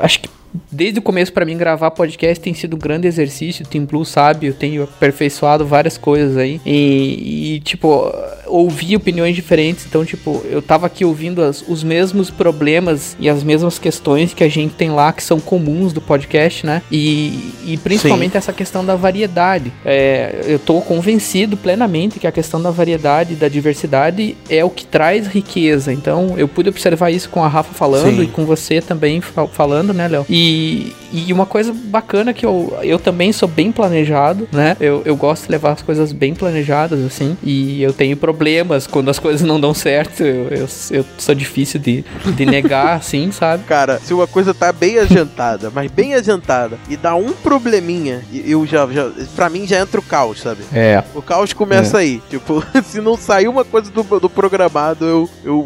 Acho 0.00 0.20
que 0.20 0.28
desde 0.70 0.98
o 0.98 1.02
começo 1.02 1.32
para 1.32 1.44
mim 1.44 1.56
gravar 1.56 1.90
podcast 1.90 2.42
tem 2.42 2.54
sido 2.54 2.76
um 2.76 2.78
grande 2.78 3.06
exercício. 3.06 3.64
O 3.64 3.68
Team 3.68 3.84
Blue 3.84 4.04
sabe, 4.04 4.46
eu 4.46 4.54
tenho 4.54 4.84
aperfeiçoado 4.84 5.66
várias 5.66 5.98
coisas 5.98 6.36
aí. 6.36 6.60
E, 6.64 7.54
e 7.54 7.60
tipo, 7.60 8.12
ouvir 8.46 8.96
opiniões 8.96 9.34
diferentes. 9.34 9.86
Então, 9.86 10.04
tipo, 10.04 10.42
eu 10.50 10.60
tava 10.60 10.86
aqui 10.86 11.04
ouvindo 11.04 11.42
as, 11.42 11.62
os 11.66 11.82
mesmos 11.84 12.30
problemas 12.30 13.16
e 13.20 13.28
as 13.28 13.42
mesmas 13.42 13.78
questões 13.78 14.34
que 14.34 14.42
a 14.42 14.48
gente 14.48 14.74
tem 14.74 14.90
lá, 14.90 15.12
que 15.12 15.22
são 15.22 15.38
comuns 15.38 15.92
do 15.92 16.00
podcast, 16.00 16.66
né? 16.66 16.82
E, 16.90 17.52
e 17.64 17.76
principalmente 17.76 18.32
Sim. 18.32 18.38
essa 18.38 18.52
questão 18.52 18.84
da 18.84 18.96
variedade. 18.96 19.72
É, 19.84 20.44
eu 20.46 20.58
tô 20.58 20.80
convencido 20.80 21.56
plenamente 21.56 22.18
que 22.18 22.26
a 22.26 22.32
questão 22.32 22.60
da 22.60 22.70
variedade 22.70 23.34
e 23.34 23.36
da 23.36 23.48
diversidade 23.48 24.36
é 24.48 24.64
o 24.64 24.70
que 24.70 24.86
traz 24.86 25.26
riqueza. 25.26 25.92
Então, 25.92 26.34
eu 26.36 26.48
pude 26.48 26.68
observar 26.68 27.10
isso 27.10 27.28
com 27.28 27.44
a 27.44 27.48
Rafa 27.48 27.74
falando 27.74 28.16
Sim. 28.16 28.22
e 28.22 28.26
com 28.26 28.44
você 28.44 28.80
também 28.80 29.20
falando, 29.20 29.92
né, 29.92 30.08
Léo? 30.08 30.26
E, 30.28 30.47
e 30.50 31.32
uma 31.32 31.46
coisa 31.46 31.72
bacana 31.72 32.32
que 32.32 32.44
eu, 32.44 32.76
eu 32.82 32.98
também 32.98 33.32
sou 33.32 33.48
bem 33.48 33.72
planejado, 33.72 34.48
né? 34.52 34.76
Eu, 34.80 35.02
eu 35.04 35.16
gosto 35.16 35.46
de 35.46 35.52
levar 35.52 35.72
as 35.72 35.82
coisas 35.82 36.12
bem 36.12 36.34
planejadas, 36.34 37.04
assim. 37.04 37.36
E 37.42 37.82
eu 37.82 37.92
tenho 37.92 38.16
problemas 38.16 38.86
quando 38.86 39.08
as 39.08 39.18
coisas 39.20 39.46
não 39.46 39.60
dão 39.60 39.74
certo. 39.74 40.22
Eu, 40.22 40.48
eu, 40.48 40.68
eu 40.90 41.04
sou 41.16 41.34
difícil 41.34 41.80
de, 41.80 42.04
de 42.34 42.46
negar, 42.46 42.96
assim, 42.98 43.30
sabe? 43.30 43.64
Cara, 43.64 43.98
se 43.98 44.12
uma 44.12 44.26
coisa 44.26 44.52
tá 44.52 44.72
bem 44.72 44.98
adiantada, 44.98 45.70
mas 45.74 45.90
bem 45.90 46.14
adiantada, 46.14 46.78
e 46.88 46.96
dá 46.96 47.14
um 47.14 47.32
probleminha, 47.32 48.22
eu 48.32 48.66
já, 48.66 48.86
já. 48.88 49.10
Pra 49.34 49.48
mim 49.48 49.66
já 49.66 49.80
entra 49.80 50.00
o 50.00 50.02
caos, 50.02 50.40
sabe? 50.40 50.62
É. 50.72 51.02
O 51.14 51.22
caos 51.22 51.52
começa 51.52 51.98
é. 51.98 52.00
aí. 52.00 52.22
Tipo, 52.28 52.62
se 52.84 53.00
não 53.00 53.16
sair 53.16 53.48
uma 53.48 53.64
coisa 53.64 53.90
do, 53.90 54.02
do 54.20 54.28
programado, 54.30 55.04
eu, 55.04 55.30
eu 55.44 55.64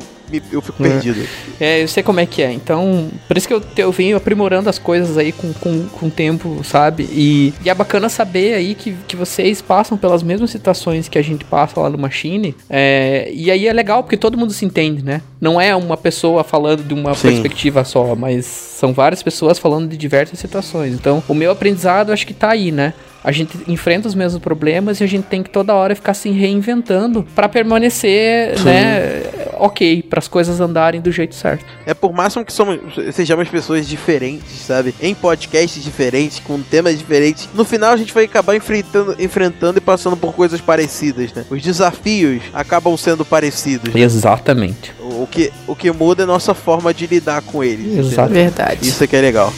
eu 0.50 0.62
fico 0.62 0.82
perdido. 0.82 1.26
É, 1.60 1.82
eu 1.82 1.88
sei 1.88 2.02
como 2.02 2.20
é 2.20 2.26
que 2.26 2.42
é. 2.42 2.52
Então, 2.52 3.10
por 3.28 3.36
isso 3.36 3.46
que 3.46 3.54
eu, 3.54 3.62
eu 3.76 3.92
venho 3.92 4.16
aprimorando 4.16 4.68
as 4.68 4.78
coisas 4.78 5.18
aí 5.18 5.32
com, 5.32 5.52
com, 5.54 5.86
com 5.88 6.06
o 6.06 6.10
tempo, 6.10 6.62
sabe? 6.64 7.08
E, 7.12 7.52
e 7.64 7.70
é 7.70 7.74
bacana 7.74 8.08
saber 8.08 8.54
aí 8.54 8.74
que, 8.74 8.94
que 9.06 9.16
vocês 9.16 9.60
passam 9.60 9.96
pelas 9.96 10.22
mesmas 10.22 10.50
situações 10.50 11.08
que 11.08 11.18
a 11.18 11.22
gente 11.22 11.44
passa 11.44 11.80
lá 11.80 11.90
no 11.90 11.98
Machine. 11.98 12.54
É, 12.68 13.30
e 13.32 13.50
aí 13.50 13.66
é 13.66 13.72
legal 13.72 14.02
porque 14.02 14.16
todo 14.16 14.38
mundo 14.38 14.52
se 14.52 14.64
entende, 14.64 15.04
né? 15.04 15.20
Não 15.40 15.60
é 15.60 15.74
uma 15.74 15.96
pessoa 15.96 16.44
falando 16.44 16.82
de 16.82 16.94
uma 16.94 17.14
Sim. 17.14 17.28
perspectiva 17.28 17.84
só, 17.84 18.14
mas 18.14 18.46
são 18.46 18.92
várias 18.92 19.22
pessoas 19.22 19.58
falando 19.58 19.88
de 19.88 19.96
diversas 19.96 20.38
situações. 20.38 20.94
Então, 20.94 21.22
o 21.28 21.34
meu 21.34 21.50
aprendizado 21.50 22.12
acho 22.12 22.26
que 22.26 22.34
tá 22.34 22.50
aí, 22.50 22.72
né? 22.72 22.94
a 23.24 23.30
gente 23.30 23.56
enfrenta 23.68 24.08
os 24.08 24.14
mesmos 24.14 24.42
problemas 24.42 25.00
e 25.00 25.04
a 25.04 25.06
gente 25.06 25.24
tem 25.24 25.42
que 25.42 25.50
toda 25.50 25.74
hora 25.74 25.94
ficar 25.94 26.14
se 26.14 26.30
reinventando 26.30 27.22
para 27.34 27.48
permanecer, 27.48 28.58
Sim. 28.58 28.64
né, 28.64 29.22
ok, 29.62 30.02
para 30.02 30.18
as 30.18 30.26
coisas 30.26 30.60
andarem 30.60 31.00
do 31.00 31.12
jeito 31.12 31.36
certo. 31.36 31.64
É 31.86 31.94
por 31.94 32.12
máximo 32.12 32.44
que 32.44 32.52
somos, 32.52 32.80
sejamos 33.14 33.48
pessoas 33.48 33.86
diferentes, 33.86 34.58
sabe? 34.58 34.92
Em 35.00 35.14
podcasts 35.14 35.82
diferentes, 35.82 36.40
com 36.40 36.60
temas 36.60 36.98
diferentes, 36.98 37.48
no 37.54 37.64
final 37.64 37.92
a 37.92 37.96
gente 37.96 38.12
vai 38.12 38.24
acabar 38.24 38.56
enfrentando, 38.56 39.14
enfrentando 39.20 39.78
e 39.78 39.80
passando 39.80 40.16
por 40.16 40.34
coisas 40.34 40.60
parecidas, 40.60 41.32
né? 41.32 41.44
Os 41.48 41.62
desafios 41.62 42.42
acabam 42.52 42.96
sendo 42.96 43.24
parecidos. 43.24 43.94
Né? 43.94 44.00
Exatamente. 44.00 44.92
O, 44.98 45.22
o, 45.22 45.26
que, 45.28 45.52
o 45.68 45.76
que 45.76 45.92
muda 45.92 46.22
é 46.22 46.24
a 46.24 46.26
nossa 46.26 46.54
forma 46.54 46.92
de 46.92 47.06
lidar 47.06 47.40
com 47.42 47.62
eles. 47.62 47.98
Exato. 47.98 48.32
Verdade. 48.32 48.88
Isso 48.88 49.04
é 49.04 49.06
que 49.06 49.14
é 49.14 49.20
legal. 49.20 49.52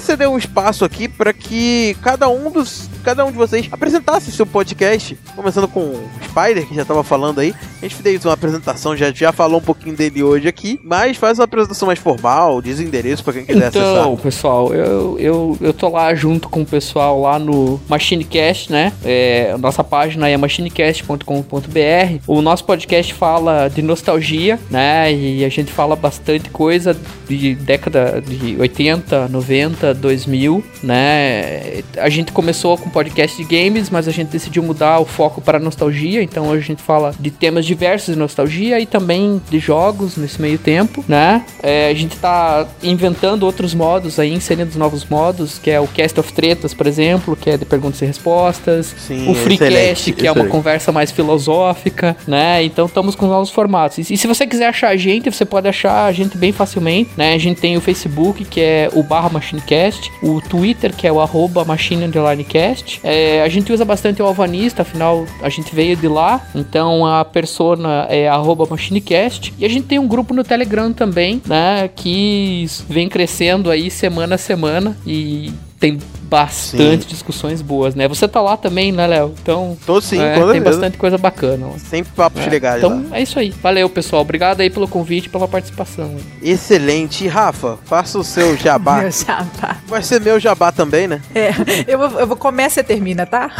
Ceder 0.00 0.28
um 0.28 0.36
espaço 0.36 0.84
aqui 0.84 1.08
para 1.08 1.32
que 1.32 1.96
cada 2.02 2.28
um 2.28 2.50
dos 2.50 2.88
cada 3.02 3.24
um 3.24 3.32
de 3.32 3.38
vocês 3.38 3.66
apresentasse 3.72 4.30
seu 4.30 4.44
podcast, 4.44 5.18
começando 5.34 5.66
com 5.66 5.80
o 5.80 6.10
Spider, 6.24 6.66
que 6.66 6.74
já 6.74 6.82
estava 6.82 7.02
falando 7.02 7.40
aí, 7.40 7.54
A 7.80 7.86
gente 7.86 7.94
fez 7.94 8.24
uma 8.26 8.34
apresentação, 8.34 8.94
já, 8.94 9.10
já 9.10 9.32
falou 9.32 9.58
um 9.58 9.62
pouquinho 9.62 9.96
dele 9.96 10.22
hoje 10.22 10.46
aqui, 10.46 10.78
mas 10.84 11.16
faz 11.16 11.38
uma 11.38 11.46
apresentação 11.46 11.86
mais 11.86 11.98
formal, 11.98 12.60
diz 12.60 12.78
o 12.78 12.82
endereço 12.82 13.24
pra 13.24 13.32
quem 13.32 13.46
quiser 13.46 13.68
então, 13.68 13.82
acessar. 13.82 14.02
Então, 14.02 14.16
pessoal, 14.18 14.74
eu, 14.74 15.18
eu, 15.18 15.58
eu 15.62 15.72
tô 15.72 15.88
lá 15.88 16.14
junto 16.14 16.50
com 16.50 16.60
o 16.60 16.66
pessoal 16.66 17.22
lá 17.22 17.38
no 17.38 17.80
MachineCast, 17.88 18.70
né? 18.70 18.92
É, 19.02 19.56
nossa 19.58 19.82
página 19.82 20.28
é 20.28 20.36
machinecast.com.br. 20.36 22.22
O 22.26 22.42
nosso 22.42 22.64
podcast 22.66 23.14
fala 23.14 23.68
de 23.68 23.80
nostalgia, 23.80 24.60
né? 24.70 25.10
E 25.10 25.42
a 25.42 25.48
gente 25.48 25.72
fala 25.72 25.96
bastante 25.96 26.50
coisa 26.50 26.94
de 27.26 27.54
década 27.54 28.20
de 28.20 28.56
80, 28.58 29.28
90, 29.28 29.94
2000, 29.94 30.62
né? 30.82 31.82
A 31.96 32.10
gente 32.10 32.30
começou 32.30 32.76
com 32.76 32.90
podcast 32.90 33.42
de 33.42 33.44
games, 33.44 33.88
mas 33.88 34.06
a 34.06 34.10
gente 34.10 34.28
decidiu 34.28 34.62
mudar 34.62 34.98
o 35.00 35.06
foco 35.06 35.40
para 35.40 35.58
nostalgia, 35.58 36.22
então 36.22 36.48
hoje 36.48 36.62
a 36.64 36.66
gente 36.66 36.82
fala 36.82 37.14
de 37.18 37.30
temas 37.30 37.69
diversos 37.70 38.14
de 38.14 38.18
nostalgia 38.18 38.80
e 38.80 38.86
também 38.86 39.40
de 39.48 39.60
jogos 39.60 40.16
nesse 40.16 40.42
meio 40.42 40.58
tempo, 40.58 41.04
né? 41.06 41.44
É, 41.62 41.88
a 41.88 41.94
gente 41.94 42.16
tá 42.16 42.66
inventando 42.82 43.44
outros 43.44 43.74
modos 43.74 44.18
aí, 44.18 44.32
inserindo 44.32 44.76
novos 44.76 45.04
modos, 45.04 45.58
que 45.58 45.70
é 45.70 45.78
o 45.78 45.86
Cast 45.86 46.18
of 46.18 46.32
Tretas, 46.32 46.74
por 46.74 46.86
exemplo, 46.86 47.36
que 47.36 47.48
é 47.48 47.56
de 47.56 47.64
perguntas 47.64 48.02
e 48.02 48.06
respostas, 48.06 48.94
Sim, 49.06 49.30
o 49.30 49.34
Freecast, 49.34 50.12
que 50.12 50.26
é 50.26 50.32
uma 50.32 50.46
conversa 50.46 50.90
mais 50.90 51.12
filosófica, 51.12 52.16
né? 52.26 52.64
Então 52.64 52.86
estamos 52.86 53.14
com 53.14 53.26
novos 53.26 53.50
formatos. 53.50 53.98
E, 53.98 54.14
e 54.14 54.16
se 54.16 54.26
você 54.26 54.46
quiser 54.46 54.66
achar 54.66 54.88
a 54.88 54.96
gente, 54.96 55.30
você 55.30 55.44
pode 55.44 55.68
achar 55.68 56.06
a 56.06 56.12
gente 56.12 56.36
bem 56.36 56.50
facilmente, 56.50 57.10
né? 57.16 57.34
A 57.34 57.38
gente 57.38 57.60
tem 57.60 57.76
o 57.76 57.80
Facebook, 57.80 58.44
que 58.44 58.60
é 58.60 58.90
o 58.92 59.02
barra 59.02 59.28
MachineCast, 59.28 60.10
o 60.22 60.40
Twitter, 60.40 60.94
que 60.94 61.06
é 61.06 61.12
o 61.12 61.20
arroba 61.20 61.64
Machine 61.64 62.04
Underline 62.04 62.42
Cast. 62.42 63.00
É, 63.04 63.42
a 63.42 63.48
gente 63.48 63.72
usa 63.72 63.84
bastante 63.84 64.20
o 64.20 64.26
Alvanista, 64.26 64.82
afinal 64.82 65.24
a 65.40 65.48
gente 65.48 65.72
veio 65.72 65.96
de 65.96 66.08
lá, 66.08 66.44
então 66.52 67.06
a 67.06 67.24
persona 67.24 67.59
é 68.08 68.28
arroba 68.28 68.66
MachineCast. 68.68 69.52
E 69.58 69.64
a 69.64 69.68
gente 69.68 69.86
tem 69.86 69.98
um 69.98 70.08
grupo 70.08 70.32
no 70.32 70.42
Telegram 70.42 70.92
também, 70.92 71.42
né? 71.46 71.88
Que 71.88 72.66
vem 72.88 73.08
crescendo 73.08 73.70
aí 73.70 73.90
semana 73.90 74.36
a 74.36 74.38
semana 74.38 74.96
e 75.06 75.52
tem 75.78 75.98
bastante 76.30 77.02
Sim. 77.02 77.08
discussões 77.08 77.60
boas, 77.60 77.94
né? 77.96 78.06
Você 78.06 78.28
tá 78.28 78.40
lá 78.40 78.56
também, 78.56 78.92
né, 78.92 79.04
Léo? 79.06 79.34
Então, 79.42 79.76
Tô 79.84 80.00
sim, 80.00 80.20
é, 80.20 80.34
tem 80.34 80.44
certeza. 80.44 80.64
bastante 80.64 80.96
coisa 80.96 81.18
bacana. 81.18 81.66
Sempre 81.78 82.12
papos 82.14 82.40
É, 82.42 82.48
legais 82.48 82.78
Então 82.84 83.04
lá. 83.10 83.16
é 83.18 83.22
isso 83.22 83.38
aí. 83.38 83.50
Valeu, 83.62 83.88
pessoal. 83.90 84.22
Obrigado 84.22 84.60
aí 84.60 84.70
pelo 84.70 84.86
convite 84.86 85.26
e 85.26 85.28
pela 85.28 85.48
participação. 85.48 86.14
Excelente. 86.40 87.24
E, 87.24 87.28
Rafa, 87.28 87.78
faça 87.84 88.16
o 88.18 88.22
seu 88.24 88.56
jabá. 88.56 89.00
Meu 89.02 89.10
jabá. 89.10 89.76
Vai 89.86 90.02
ser 90.02 90.20
meu 90.20 90.38
jabá 90.38 90.70
também, 90.70 91.08
né? 91.08 91.20
É, 91.34 91.50
eu 91.88 91.98
vou, 91.98 92.20
eu 92.20 92.26
vou 92.26 92.36
começa 92.36 92.80
e 92.80 92.84
termina, 92.84 93.26
tá? 93.26 93.50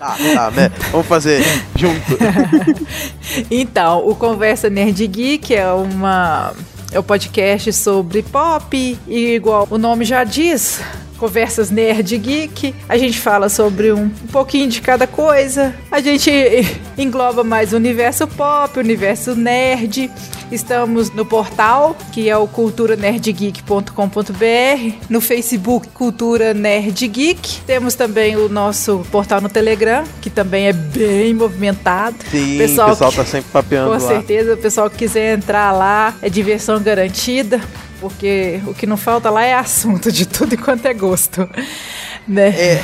Ah, 0.00 0.16
tá, 0.34 0.50
né? 0.50 0.70
Vamos 0.90 1.06
fazer 1.06 1.42
junto. 1.76 2.00
Então, 3.50 4.06
o 4.08 4.14
Conversa 4.14 4.68
Nerd 4.70 5.06
Geek 5.06 5.54
é 5.54 5.70
uma 5.70 6.52
é 6.92 6.98
um 6.98 7.02
podcast 7.02 7.72
sobre 7.72 8.22
pop 8.22 8.98
e 9.06 9.34
igual 9.34 9.66
o 9.70 9.78
nome 9.78 10.04
já 10.04 10.24
diz, 10.24 10.80
Conversas 11.20 11.70
Nerd 11.70 12.16
Geek. 12.16 12.74
A 12.88 12.96
gente 12.96 13.20
fala 13.20 13.50
sobre 13.50 13.92
um, 13.92 14.04
um 14.04 14.08
pouquinho 14.32 14.68
de 14.68 14.80
cada 14.80 15.06
coisa. 15.06 15.74
A 15.92 16.00
gente 16.00 16.30
engloba 16.96 17.44
mais 17.44 17.74
o 17.74 17.76
universo 17.76 18.26
pop, 18.26 18.78
o 18.78 18.80
universo 18.80 19.34
nerd. 19.36 20.10
Estamos 20.50 21.10
no 21.10 21.24
portal, 21.24 21.94
que 22.10 22.28
é 22.28 22.36
o 22.36 22.48
culturanerdgeek.com.br, 22.48 24.94
no 25.08 25.20
Facebook 25.20 25.88
Cultura 25.88 26.54
Nerd 26.54 27.06
Geek. 27.06 27.60
Temos 27.66 27.94
também 27.94 28.36
o 28.36 28.48
nosso 28.48 29.04
portal 29.12 29.40
no 29.40 29.48
Telegram, 29.48 30.02
que 30.20 30.30
também 30.30 30.66
é 30.66 30.72
bem 30.72 31.34
movimentado. 31.34 32.16
Sim, 32.30 32.58
Pessoal 32.58 32.88
o 32.88 32.90
pessoal 32.92 33.10
que- 33.10 33.16
tá 33.18 33.24
sempre 33.24 33.50
papeando 33.52 33.90
Com 33.90 33.94
lá. 33.94 34.00
certeza, 34.08 34.54
o 34.54 34.56
pessoal 34.56 34.90
que 34.90 34.96
quiser 34.96 35.36
entrar 35.38 35.70
lá 35.72 36.14
é 36.20 36.28
diversão 36.28 36.82
garantida, 36.82 37.60
porque 38.00 38.60
o 38.66 38.74
que 38.74 38.86
não 38.86 38.96
falta 38.96 39.30
lá 39.30 39.44
é 39.44 39.54
assunto 39.54 40.10
de 40.10 40.26
tudo 40.26 40.54
e 40.54 40.56
quanto 40.58 40.86
é 40.86 40.94
gosto, 40.94 41.48
né? 42.26 42.48
É, 42.48 42.82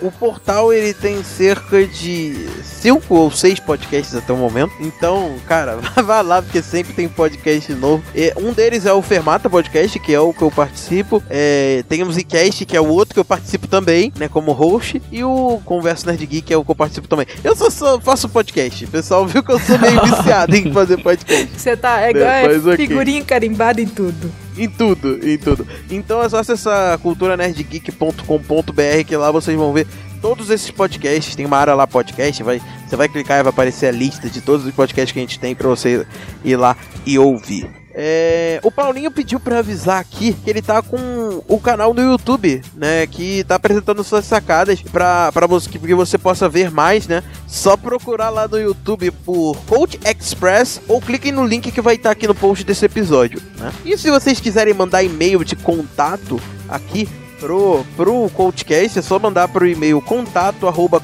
o 0.00 0.12
portal 0.12 0.72
ele 0.72 0.94
tem 0.94 1.22
cerca 1.24 1.84
de 1.84 2.48
cinco 2.62 3.14
ou 3.14 3.30
seis 3.30 3.58
podcasts 3.58 4.14
até 4.14 4.32
o 4.32 4.36
momento. 4.36 4.72
Então, 4.78 5.34
cara, 5.46 5.78
vai 6.04 6.22
lá 6.22 6.40
porque 6.42 6.62
sempre 6.62 6.92
tem 6.92 7.08
podcast 7.08 7.72
novo. 7.74 8.04
É, 8.14 8.32
um 8.36 8.52
deles 8.52 8.86
é 8.86 8.92
o 8.92 9.02
Fermata 9.02 9.50
Podcast, 9.50 9.98
que 9.98 10.14
é 10.14 10.20
o 10.20 10.32
que 10.32 10.42
eu 10.42 10.50
participo. 10.50 11.22
É, 11.28 11.82
tem 11.88 12.02
o 12.02 12.06
Musicast, 12.06 12.64
que 12.64 12.76
é 12.76 12.80
o 12.80 12.86
outro 12.86 13.14
que 13.14 13.20
eu 13.20 13.24
participo 13.24 13.66
também, 13.66 14.12
né, 14.16 14.28
como 14.28 14.52
host. 14.52 15.02
E 15.10 15.24
o 15.24 15.60
Converso 15.64 16.06
Nerd 16.06 16.24
Geek, 16.24 16.42
que 16.42 16.54
é 16.54 16.56
o 16.56 16.64
que 16.64 16.70
eu 16.70 16.76
participo 16.76 17.08
também. 17.08 17.26
Eu 17.42 17.56
só, 17.56 17.68
só 17.70 18.00
faço 18.00 18.28
podcast. 18.28 18.84
O 18.84 18.88
pessoal 18.88 19.26
viu 19.26 19.42
que 19.42 19.50
eu 19.50 19.58
sou 19.58 19.78
meio 19.78 20.00
viciado 20.06 20.54
em 20.54 20.72
fazer 20.72 20.98
podcast. 20.98 21.48
Você 21.58 21.76
tá 21.76 22.02
é, 22.02 22.10
igual- 22.10 22.72
é 22.72 22.76
figurinha 22.76 23.24
carimbada 23.24 23.80
em 23.80 23.86
tudo. 23.86 24.30
Em 24.58 24.68
tudo, 24.68 25.26
em 25.26 25.38
tudo. 25.38 25.66
Então 25.90 26.22
é 26.22 26.28
só 26.28 26.38
acessar 26.38 26.98
culturanerdgeek.com.br 26.98 29.04
que 29.06 29.16
lá 29.16 29.30
vocês 29.30 29.56
vão 29.56 29.72
ver 29.72 29.86
todos 30.20 30.50
esses 30.50 30.70
podcasts. 30.70 31.36
Tem 31.36 31.46
uma 31.46 31.56
área 31.56 31.74
lá 31.74 31.86
podcast, 31.86 32.42
vai, 32.42 32.60
você 32.86 32.96
vai 32.96 33.08
clicar 33.08 33.38
e 33.38 33.42
vai 33.44 33.50
aparecer 33.50 33.86
a 33.86 33.92
lista 33.92 34.28
de 34.28 34.40
todos 34.40 34.66
os 34.66 34.74
podcasts 34.74 35.12
que 35.12 35.18
a 35.18 35.22
gente 35.22 35.38
tem 35.38 35.54
pra 35.54 35.68
você 35.68 36.04
ir 36.44 36.56
lá 36.56 36.76
e 37.06 37.18
ouvir. 37.18 37.77
É, 38.00 38.60
o 38.62 38.70
Paulinho 38.70 39.10
pediu 39.10 39.40
pra 39.40 39.58
avisar 39.58 39.98
aqui 39.98 40.32
que 40.32 40.48
ele 40.48 40.62
tá 40.62 40.80
com 40.80 41.42
o 41.48 41.58
canal 41.58 41.92
no 41.92 42.00
YouTube, 42.00 42.62
né? 42.76 43.04
Que 43.08 43.42
tá 43.42 43.56
apresentando 43.56 44.04
suas 44.04 44.24
sacadas 44.24 44.80
pra 44.80 45.32
você, 45.48 45.68
que 45.68 45.94
você 45.96 46.16
possa 46.16 46.48
ver 46.48 46.70
mais, 46.70 47.08
né? 47.08 47.24
Só 47.48 47.76
procurar 47.76 48.30
lá 48.30 48.46
no 48.46 48.56
YouTube 48.56 49.10
por 49.10 49.56
Coach 49.66 49.98
Express 50.04 50.80
ou 50.86 51.00
cliquem 51.00 51.32
no 51.32 51.44
link 51.44 51.72
que 51.72 51.80
vai 51.80 51.96
estar 51.96 52.12
aqui 52.12 52.28
no 52.28 52.36
post 52.36 52.62
desse 52.62 52.84
episódio, 52.84 53.42
né? 53.58 53.72
E 53.84 53.98
se 53.98 54.08
vocês 54.12 54.38
quiserem 54.38 54.72
mandar 54.72 55.02
e-mail 55.02 55.42
de 55.42 55.56
contato 55.56 56.40
aqui 56.68 57.08
pro, 57.40 57.84
pro 57.96 58.30
CoachCast, 58.30 59.00
é 59.00 59.02
só 59.02 59.18
mandar 59.18 59.48
pro 59.48 59.66
e-mail 59.66 60.00
contato 60.00 60.68
arroba 60.68 61.00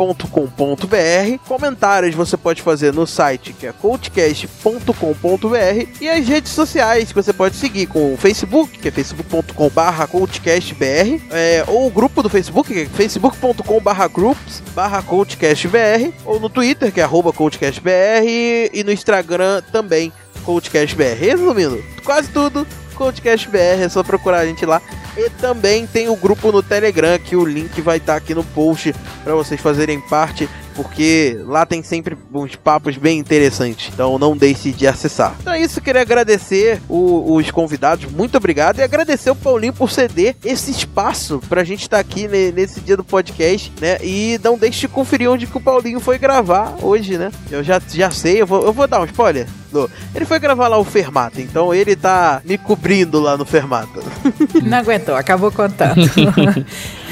coachcast.com.br. 0.00 1.38
Comentários 1.46 2.14
você 2.14 2.36
pode 2.36 2.62
fazer 2.62 2.94
no 2.94 3.06
site 3.06 3.52
que 3.52 3.66
é 3.66 3.72
coachcast.com.br 3.72 5.88
e 6.00 6.08
as 6.08 6.26
redes 6.26 6.52
sociais 6.52 7.10
que 7.10 7.14
você 7.14 7.32
pode 7.32 7.56
seguir 7.56 7.86
com 7.86 8.14
o 8.14 8.16
Facebook, 8.16 8.78
que 8.78 8.88
é 8.88 8.90
facebook.com/barra 8.90 10.06
coachcastbr, 10.06 11.20
é, 11.30 11.64
ou 11.66 11.86
o 11.86 11.90
grupo 11.90 12.22
do 12.22 12.30
Facebook, 12.30 12.72
que 12.72 12.80
é 12.80 12.86
facebook.com/barra 12.86 14.08
groups 14.08 14.62
coachcastbr, 15.06 16.12
ou 16.24 16.40
no 16.40 16.48
Twitter, 16.48 16.90
que 16.90 17.00
é 17.00 17.04
arroba 17.04 17.32
coachcastbr, 17.32 18.24
e 18.72 18.82
no 18.84 18.92
Instagram 18.92 19.62
também 19.70 20.10
coachcastbr. 20.44 21.14
Resumindo, 21.18 21.84
quase 22.04 22.30
tudo 22.30 22.66
CoachCastBR, 23.00 23.82
é 23.82 23.88
só 23.88 24.02
procurar 24.02 24.40
a 24.40 24.46
gente 24.46 24.66
lá. 24.66 24.82
E 25.16 25.30
também 25.30 25.86
tem 25.86 26.08
o 26.10 26.16
grupo 26.16 26.52
no 26.52 26.62
Telegram, 26.62 27.18
que 27.18 27.34
o 27.34 27.44
link 27.44 27.80
vai 27.80 27.96
estar 27.96 28.14
aqui 28.16 28.34
no 28.34 28.44
post 28.44 28.94
para 29.24 29.34
vocês 29.34 29.60
fazerem 29.60 29.98
parte, 30.00 30.48
porque 30.74 31.38
lá 31.46 31.64
tem 31.66 31.82
sempre 31.82 32.16
uns 32.32 32.54
papos 32.56 32.96
bem 32.96 33.18
interessantes. 33.18 33.90
Então 33.92 34.18
não 34.18 34.36
deixe 34.36 34.70
de 34.70 34.86
acessar. 34.86 35.34
Então 35.40 35.52
é 35.52 35.60
isso, 35.60 35.80
queria 35.80 36.02
agradecer 36.02 36.80
o- 36.88 37.34
os 37.34 37.50
convidados, 37.50 38.10
muito 38.10 38.36
obrigado, 38.36 38.78
e 38.78 38.82
agradecer 38.82 39.30
o 39.30 39.34
Paulinho 39.36 39.72
por 39.72 39.90
ceder 39.90 40.36
esse 40.44 40.70
espaço 40.70 41.40
pra 41.48 41.64
gente 41.64 41.82
estar 41.82 41.98
aqui 41.98 42.28
ne- 42.28 42.52
nesse 42.52 42.80
dia 42.80 42.96
do 42.96 43.04
podcast, 43.04 43.72
né? 43.80 43.98
E 44.02 44.38
não 44.44 44.56
deixe 44.56 44.80
de 44.82 44.88
conferir 44.88 45.28
onde 45.30 45.46
que 45.46 45.56
o 45.56 45.60
Paulinho 45.60 46.00
foi 46.00 46.18
gravar 46.18 46.76
hoje, 46.82 47.18
né? 47.18 47.32
Eu 47.50 47.64
já, 47.64 47.80
já 47.92 48.10
sei, 48.10 48.40
eu 48.42 48.46
vou, 48.46 48.62
eu 48.62 48.72
vou 48.72 48.86
dar 48.86 49.00
um 49.00 49.04
spoiler. 49.06 49.46
Não. 49.72 49.88
Ele 50.14 50.24
foi 50.24 50.38
gravar 50.38 50.68
lá 50.68 50.78
o 50.78 50.84
Fermata, 50.84 51.40
então 51.40 51.72
ele 51.72 51.94
tá 51.96 52.40
me 52.44 52.58
cobrindo 52.58 53.20
lá 53.20 53.36
no 53.36 53.44
Fermata. 53.44 54.00
Não 54.62 54.78
aguentou, 54.78 55.16
acabou 55.16 55.50
contando. 55.50 56.00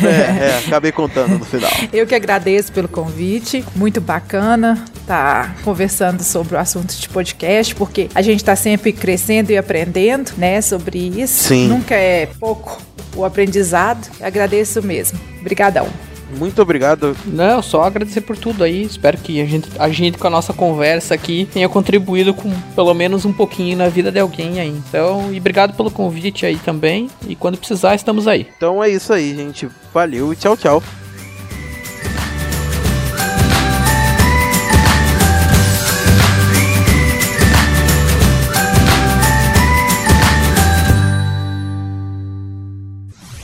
É, 0.01 0.07
é, 0.07 0.63
acabei 0.65 0.93
contando 0.93 1.41
no 1.41 1.45
final. 1.45 1.69
Eu 1.93 2.07
que 2.07 2.15
agradeço 2.15 2.71
pelo 2.71 2.87
convite, 2.87 3.65
muito 3.75 4.01
bacana 4.01 4.85
tá 5.09 5.57
conversando 5.65 6.23
sobre 6.23 6.55
o 6.55 6.59
assunto 6.59 6.95
de 6.95 7.09
podcast, 7.09 7.75
porque 7.75 8.09
a 8.15 8.21
gente 8.21 8.45
tá 8.45 8.55
sempre 8.55 8.93
crescendo 8.93 9.51
e 9.51 9.57
aprendendo, 9.57 10.33
né, 10.37 10.61
sobre 10.61 10.99
isso. 10.99 11.49
Sim. 11.49 11.67
Nunca 11.67 11.95
é 11.95 12.27
pouco 12.39 12.81
o 13.17 13.25
aprendizado. 13.25 14.07
Agradeço 14.21 14.83
mesmo. 14.83 15.19
Obrigadão. 15.41 15.89
Muito 16.37 16.61
obrigado. 16.61 17.17
Não, 17.25 17.63
só 17.63 17.83
agradecer 17.83 18.21
por 18.21 18.37
tudo 18.37 18.65
aí. 18.65 18.83
Espero 18.83 19.19
que 19.19 19.41
a 19.41 19.47
gente, 19.47 19.69
a 19.79 19.89
gente 19.89 20.19
com 20.19 20.27
a 20.27 20.31
nossa 20.31 20.53
conversa 20.53 21.15
aqui 21.15 21.49
tenha 21.53 21.69
contribuído 21.69 22.35
com 22.35 22.51
pelo 22.75 22.93
menos 22.95 23.25
um 23.25 23.33
pouquinho 23.33 23.77
na 23.77 23.89
vida 23.89 24.13
de 24.13 24.21
alguém 24.21 24.61
aí. 24.61 24.69
Então, 24.69 25.33
e 25.33 25.39
obrigado 25.39 25.75
pelo 25.77 25.91
convite 25.91 26.45
aí 26.45 26.57
também. 26.57 27.09
E 27.27 27.35
quando 27.35 27.59
precisar, 27.59 27.95
estamos 27.95 28.29
aí. 28.29 28.47
Então 28.57 28.83
é 28.83 28.91
isso 28.91 29.13
aí, 29.13 29.35
gente. 29.35 29.69
Valeu 29.93 30.33
e 30.33 30.37
tchau, 30.37 30.57
tchau. 30.57 30.83